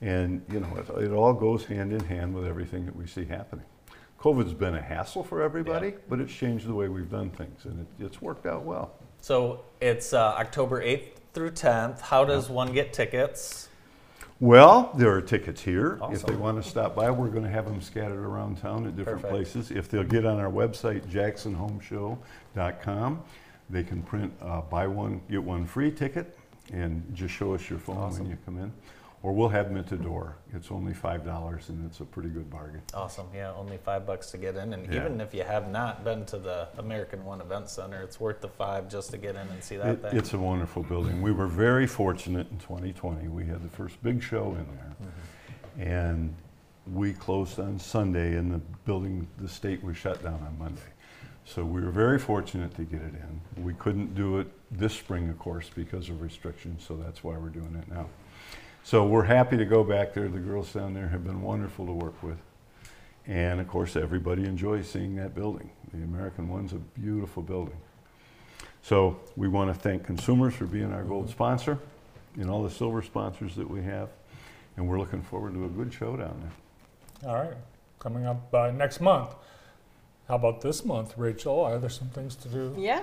[0.03, 3.25] And, you know, it, it all goes hand in hand with everything that we see
[3.25, 3.65] happening.
[4.21, 7.81] COVID's been a hassle for everybody, but it's changed the way we've done things, and
[7.81, 8.93] it, it's worked out well.
[9.23, 12.01] So it's uh, October 8th through 10th.
[12.01, 13.69] How does one get tickets?
[14.41, 16.01] Well, there are tickets here.
[16.11, 18.97] If they want to stop by, we're going to have them scattered around town at
[18.97, 19.35] different Perfect.
[19.35, 19.71] places.
[19.71, 23.23] If they'll get on our website, jacksonhomeshow.com,
[23.69, 26.39] they can print uh, buy one, get one free ticket
[26.73, 28.73] and just show us your phone when you come in.
[29.23, 30.37] Or we'll have them at the door.
[30.55, 32.81] It's only $5 and it's a pretty good bargain.
[32.95, 33.27] Awesome.
[33.35, 35.01] Yeah, only five bucks to get in, and Yeah.
[35.01, 38.49] even if you have not been to the American One Event Center, it's worth the
[38.49, 40.17] five just to get in and see that It- thing.
[40.17, 41.21] It's a wonderful building.
[41.21, 43.29] We were very fortunate in 2020.
[43.29, 44.95] We had the first big show in there.
[45.03, 45.83] Mm-hmm.
[45.83, 46.35] And
[46.91, 50.81] we closed on Sunday and the building, the state was shut down on Monday.
[51.45, 53.15] So we were very fortunate to get it
[53.57, 53.65] in.
[53.65, 57.49] We couldn't do it this spring, of course, because of restrictions, so that's why we're
[57.49, 58.07] doing it now.
[58.83, 60.29] So we're happy to go back there.
[60.29, 62.39] The girls down there have been wonderful to work with.
[63.27, 65.71] And of course, everybody enjoys seeing that building.
[65.93, 67.77] The American One's a beautiful building.
[68.83, 71.79] So we want to thank consumers for being our gold sponsor
[72.37, 74.09] and all the silver sponsors that we have.
[74.77, 77.31] And we're looking forward to a good show down there.
[77.31, 77.57] All right,
[77.99, 79.35] coming up uh, next month.
[80.27, 81.61] How about this month, Rachel?
[81.61, 82.75] Are there some things to do?
[82.79, 83.03] Yeah,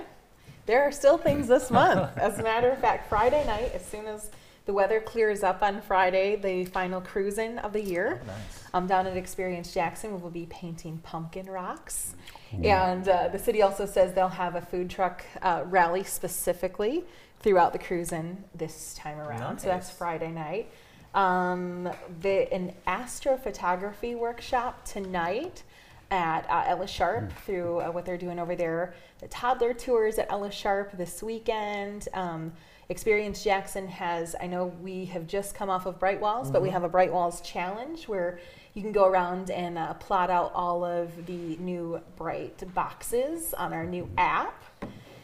[0.65, 2.17] there are still things this month.
[2.17, 4.31] As a matter of fact, Friday night, as soon as
[4.67, 8.21] the weather clears up on Friday, the final cruising of the year.
[8.73, 12.13] Um, down at Experience Jackson, we'll be painting pumpkin rocks.
[12.63, 17.05] And uh, the city also says they'll have a food truck uh, rally specifically
[17.39, 19.59] throughout the cruising this time around.
[19.59, 20.69] So that's Friday night.
[21.15, 21.89] Um,
[22.21, 25.63] the, an astrophotography workshop tonight
[26.11, 28.93] at uh, Ella Sharp through uh, what they're doing over there.
[29.19, 32.09] The toddler tours at Ella Sharp this weekend.
[32.13, 32.51] Um,
[32.89, 36.69] Experience Jackson has, I know we have just come off of Bright Walls, but we
[36.69, 36.73] Mhm.
[36.73, 38.39] have a Bright Walls challenge where
[38.73, 43.73] you can go around and uh, plot out all of the new Bright boxes on
[43.73, 44.63] our new app.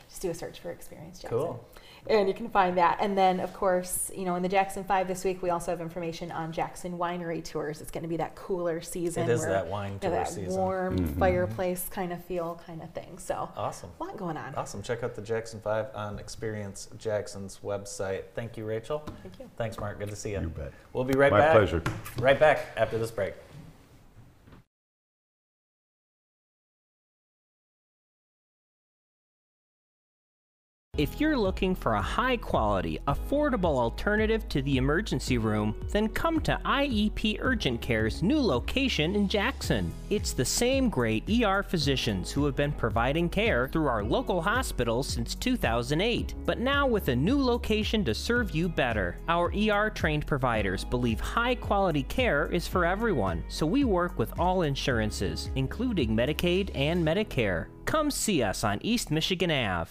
[0.09, 1.39] Just do a search for Experience Jackson.
[1.39, 1.66] Cool.
[2.08, 2.97] And you can find that.
[2.99, 5.80] And then, of course, you know, in the Jackson 5 this week, we also have
[5.80, 7.80] information on Jackson Winery Tours.
[7.82, 9.24] It's going to be that cooler season.
[9.24, 10.54] It is where, that wine you know, that season.
[10.60, 11.18] warm Mhm.
[11.20, 13.18] fireplace kind of feel kind of thing.
[13.18, 13.89] So, Awesome.
[14.01, 14.54] a lot going on.
[14.56, 14.82] Awesome.
[14.82, 18.24] Check out the Jackson 5 on Experience Jackson's website.
[18.36, 19.04] Thank you, Rachel.
[19.22, 19.49] Thank you.
[19.58, 19.97] Thanks, Mark.
[19.99, 20.41] Good to see you.
[20.41, 20.72] You bet.
[20.91, 21.54] We'll be right My back.
[21.54, 21.82] pleasure.
[22.20, 23.34] Right back after this break.
[31.00, 36.39] If you're looking for a high quality, affordable alternative to the emergency room, then come
[36.41, 39.91] to IEP Urgent Care's new location in Jackson.
[40.12, 45.08] It's the same great ER physicians who have been providing care through our local hospitals
[45.08, 49.18] since 2008, but now with a new location to serve you better.
[49.28, 54.39] Our ER trained providers believe high quality care is for everyone, so we work with
[54.39, 57.66] all insurances, including Medicaid and Medicare.
[57.86, 59.89] Come see us on East Michigan Ave.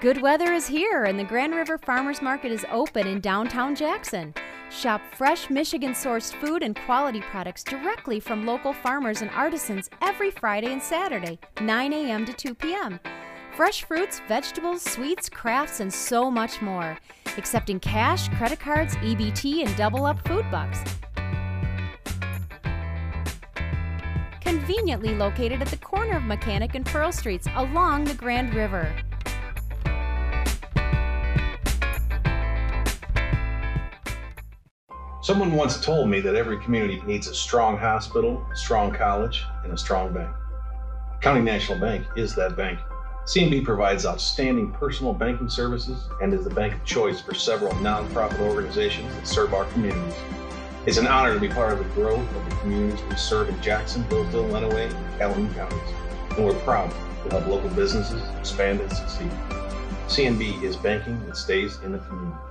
[0.00, 4.32] Good weather is here, and the Grand River Farmers Market is open in downtown Jackson.
[4.70, 10.30] Shop fresh Michigan sourced food and quality products directly from local farmers and artisans every
[10.30, 12.24] Friday and Saturday, 9 a.m.
[12.26, 13.00] to 2 p.m.
[13.56, 16.96] Fresh fruits, vegetables, sweets, crafts, and so much more.
[17.36, 20.78] Accepting cash, credit cards, EBT, and double up food bucks.
[24.42, 28.94] Conveniently located at the corner of Mechanic and Pearl Streets along the Grand River.
[35.28, 39.70] Someone once told me that every community needs a strong hospital, a strong college, and
[39.70, 40.34] a strong bank.
[41.20, 42.78] County National Bank is that bank.
[43.26, 48.40] CNB provides outstanding personal banking services and is the bank of choice for several nonprofit
[48.40, 50.14] organizations that serve our communities.
[50.86, 53.60] It's an honor to be part of the growth of the communities we serve in
[53.60, 55.78] Jackson, Hillsdale, and Calhoun counties.
[56.38, 56.90] And we're proud
[57.24, 59.30] to help local businesses expand and succeed.
[60.06, 62.47] CNB is banking that stays in the community.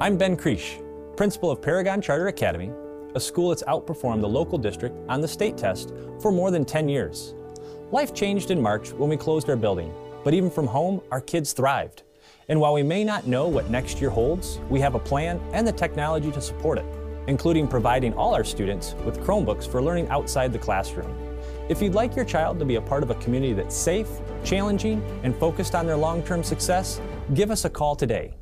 [0.00, 0.82] I'm Ben Creesh,
[1.16, 2.72] principal of Paragon Charter Academy,
[3.14, 6.88] a school that's outperformed the local district on the state test for more than 10
[6.88, 7.34] years.
[7.90, 9.92] Life changed in March when we closed our building,
[10.24, 12.04] but even from home, our kids thrived.
[12.48, 15.68] And while we may not know what next year holds, we have a plan and
[15.68, 16.86] the technology to support it,
[17.26, 21.14] including providing all our students with Chromebooks for learning outside the classroom.
[21.68, 24.08] If you'd like your child to be a part of a community that's safe,
[24.42, 26.98] challenging, and focused on their long term success,
[27.34, 28.34] give us a call today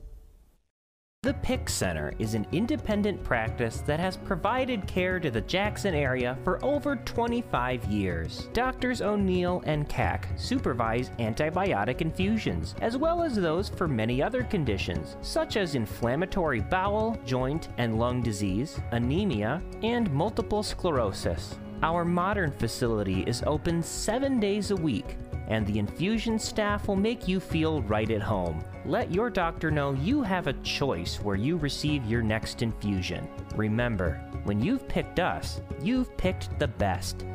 [1.23, 6.39] The PIC Center is an independent practice that has provided care to the Jackson area
[6.45, 8.49] for over 25 years.
[8.55, 15.19] Doctors O'Neill and Cack supervise antibiotic infusions, as well as those for many other conditions,
[15.21, 21.55] such as inflammatory bowel, joint, and lung disease, anemia, and multiple sclerosis.
[21.83, 25.19] Our modern facility is open seven days a week,
[25.49, 28.65] and the infusion staff will make you feel right at home.
[28.87, 33.29] Let your doctor know you have a choice where you receive your next infusion.
[33.55, 34.15] Remember,
[34.45, 37.27] when you've picked us, you've picked the best.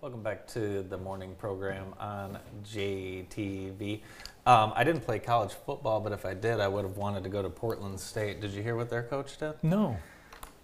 [0.00, 4.00] Welcome back to the morning program on JTV.
[4.46, 7.28] Um, I didn't play college football, but if I did, I would have wanted to
[7.28, 8.40] go to Portland State.
[8.40, 9.54] Did you hear what their coach did?
[9.64, 9.96] No.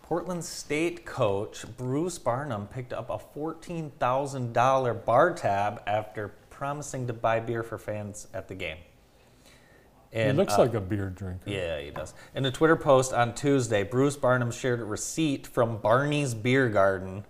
[0.09, 7.41] Portland State coach Bruce Barnum picked up a $14,000 bar tab after promising to buy
[7.41, 8.79] beer for fans at the game.
[10.11, 11.51] he looks uh, like a beer drinker.
[11.51, 12.15] Yeah, he does.
[12.35, 17.27] In a Twitter post on Tuesday, Bruce Barnum shared a receipt from Barney's Beer Garden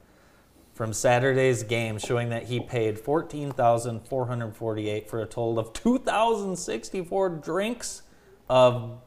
[0.72, 8.02] from Saturday's game showing that he paid 14,448 for a total of 2,064 drinks
[8.48, 9.00] of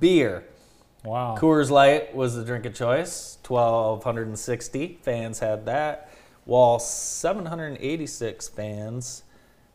[0.00, 0.46] beer.
[1.08, 1.36] Wow.
[1.38, 6.10] Coors Light was the drink of choice, 1,260 fans had that,
[6.44, 9.22] while 786 fans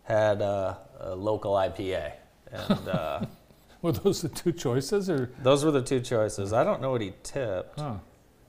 [0.04, 2.14] had uh, a local IPA.
[2.52, 3.26] And uh,
[3.82, 6.54] Were those the two choices, or those were the two choices.
[6.54, 7.80] I don't know what he tipped.
[7.80, 7.96] Huh.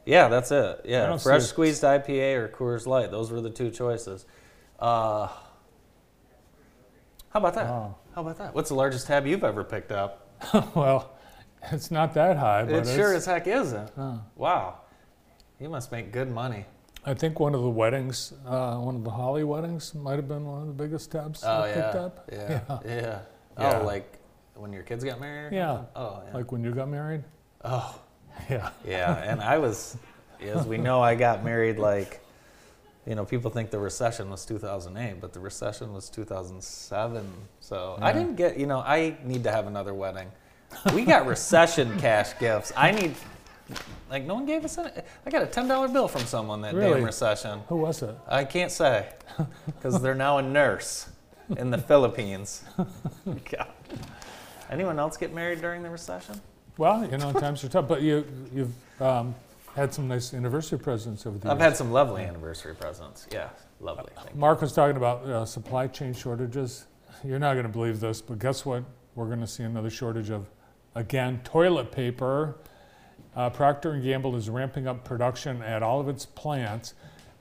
[0.07, 0.83] Yeah, that's it.
[0.85, 3.11] Yeah, fresh squeezed IPA or Coors Light.
[3.11, 4.27] Those were the two choices.
[4.79, 5.27] Uh,
[7.31, 7.67] how about that?
[7.67, 7.97] Wow.
[8.15, 8.55] How about that?
[8.55, 10.29] What's the largest tab you've ever picked up?
[10.77, 11.14] well,
[11.73, 13.91] it's not that high, but It sure as heck isn't.
[14.37, 14.81] Wow,
[15.61, 16.65] you must make good money.
[17.07, 20.47] I think one of the weddings, uh, one of the Holly weddings, might have been
[20.47, 22.29] one of the biggest tabs Oh I yeah, picked up.
[22.33, 23.21] yeah, yeah,
[23.59, 23.81] Yeah.
[23.81, 24.19] Oh, like
[24.55, 25.53] when your kids got married?
[25.53, 25.83] Yeah.
[25.95, 26.35] Oh, yeah.
[26.35, 27.25] Like when you got married.
[27.65, 28.01] Oh.
[28.51, 28.71] Yeah.
[28.85, 29.97] Yeah, and I was,
[30.43, 32.21] as we know, I got married like,
[33.07, 37.33] you know, people think the recession was 2008, but the recession was 2007.
[37.61, 40.33] So I didn't get, you know, I need to have another wedding.
[40.95, 42.73] We got recession cash gifts.
[42.77, 43.15] I need,
[44.11, 44.91] like, no one gave us any.
[45.25, 46.95] I got a $10 bill from someone that Really?
[46.95, 47.61] damn recession.
[47.69, 48.15] Who was it?
[48.29, 49.09] I can't say,
[49.67, 51.09] because they're now a nurse
[51.57, 52.65] in the Philippines.
[53.51, 53.69] God.
[54.71, 56.41] Anyone else get married during the recession?
[56.77, 59.35] Well, you know, times are tough, but you you've um,
[59.77, 61.53] had some nice anniversary presents over the years.
[61.53, 61.71] I've years.
[61.71, 63.27] had some lovely anniversary presents.
[63.31, 63.51] Yeah,
[63.81, 64.11] lovely.
[64.17, 64.41] Thank you.
[64.41, 66.87] Mark was talking about uh, supply chain shortages.
[67.23, 68.83] You're not going to believe this, but guess what?
[69.15, 70.51] We're going to see another shortage of,
[70.95, 72.57] again, toilet paper.
[73.37, 76.95] Uh, Procter and Gamble is ramping up production at all of its plants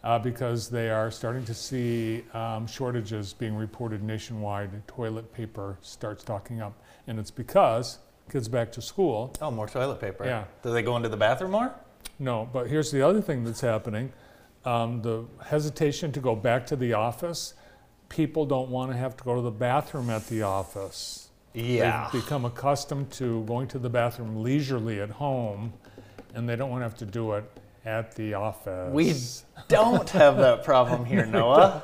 [0.04, 4.88] uh, because they are starting to see um, shortages being reported nationwide.
[4.88, 6.74] Toilet paper starts stocking up,
[7.08, 8.00] and it's because
[8.32, 9.34] kids back to school.
[9.42, 10.26] Oh, more toilet paper.
[10.26, 10.46] Yeah.
[10.62, 11.74] Do they go into the bathroom more?
[12.20, 14.12] No, but here's the other thing that's happening
[14.66, 17.54] um, the hesitation to go back to the office.
[18.10, 21.23] People don't want to have to go to the bathroom at the office.
[21.54, 22.10] Yeah.
[22.12, 25.74] They've become accustomed to going to the bathroom leisurely at home,
[26.34, 27.46] and they don't want to have to do it
[27.86, 28.92] at the office.
[28.94, 29.14] We
[29.68, 31.84] don't have that problem here, Noah.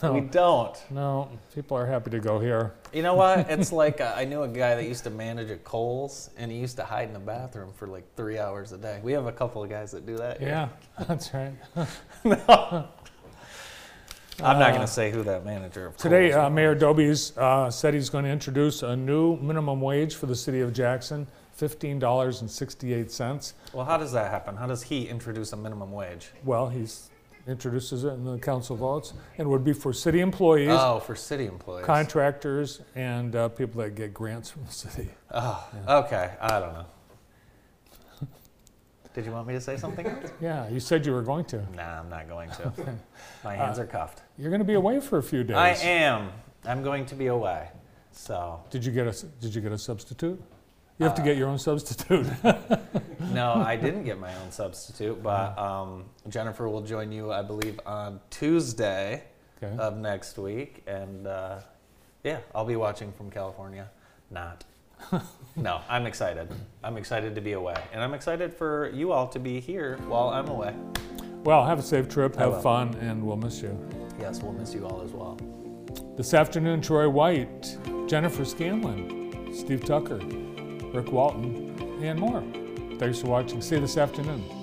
[0.00, 0.14] don't.
[0.14, 0.76] We don't.
[0.90, 2.72] No, people are happy to go here.
[2.92, 3.50] You know what?
[3.50, 6.58] It's like uh, I knew a guy that used to manage at Kohl's, and he
[6.58, 9.00] used to hide in the bathroom for like three hours a day.
[9.02, 10.38] We have a couple of guys that do that.
[10.38, 10.48] here.
[10.48, 10.68] Yeah,
[11.06, 11.52] that's right.
[12.24, 12.88] no.
[14.40, 17.36] I'm not Uh, going to say who that manager of Today, Kohl's uh, Mayor Dobies
[17.36, 21.26] uh, said he's going to introduce a new minimum wage for the city of Jackson,
[21.58, 23.52] $15.68.
[23.72, 24.56] Well, how does that happen?
[24.56, 26.30] How does he introduce a minimum wage?
[26.44, 27.08] Well, he's
[27.48, 30.68] introduces it and the council votes, and it would be for city employees.
[30.70, 31.84] Oh, for city employees.
[31.84, 35.08] Contractors and uh, people that get grants from the city.
[35.32, 36.30] Oh, okay.
[36.40, 36.84] I don't know.
[39.14, 40.30] Did you want me to say something else?
[40.40, 41.58] Yeah, you said you were going to.
[41.76, 42.72] Nah, I'm not going to.
[43.44, 44.22] My hands Uh, are cuffed.
[44.38, 45.56] You're going to be away for a few days.
[45.56, 46.30] I am.
[46.64, 47.68] I'm going to be away.
[48.12, 48.60] So.
[48.70, 50.42] Did you get a Did you get a substitute?
[50.98, 52.26] You have to Uh, get your own substitute.
[53.32, 57.80] no, I didn't get my own substitute, but um, Jennifer will join you, I believe,
[57.86, 59.24] on Tuesday
[59.62, 59.76] Okay.
[59.78, 61.60] of next week, and uh,
[62.24, 63.88] yeah, I'll be watching from California.
[64.30, 64.64] Not.
[65.56, 66.48] No, I'm excited.
[66.82, 70.28] I'm excited to be away, and I'm excited for you all to be here while
[70.28, 70.74] I'm away.
[71.44, 73.76] Well, have a safe trip, have fun, and we'll miss you.
[74.20, 75.38] Yes, we'll miss you all as well.
[76.16, 77.76] This afternoon, Troy White,
[78.06, 80.18] Jennifer Scanlon, Steve Tucker,
[80.92, 82.42] Rick Walton, and more.
[82.98, 83.60] Thanks for watching.
[83.60, 84.61] See you this afternoon.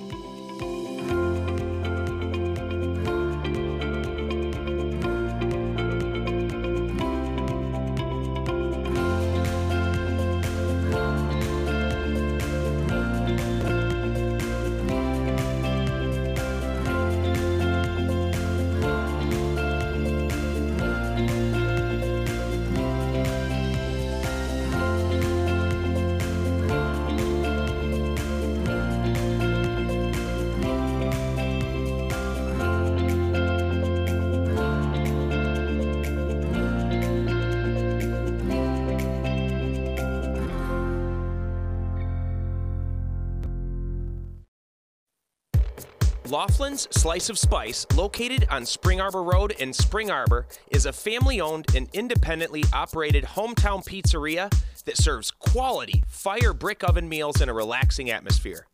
[46.40, 51.42] Laughlin's Slice of Spice, located on Spring Arbor Road in Spring Arbor, is a family
[51.42, 54.50] owned and independently operated hometown pizzeria
[54.86, 58.68] that serves quality fire brick oven meals in a relaxing atmosphere.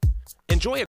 [0.48, 0.86] Enjoy a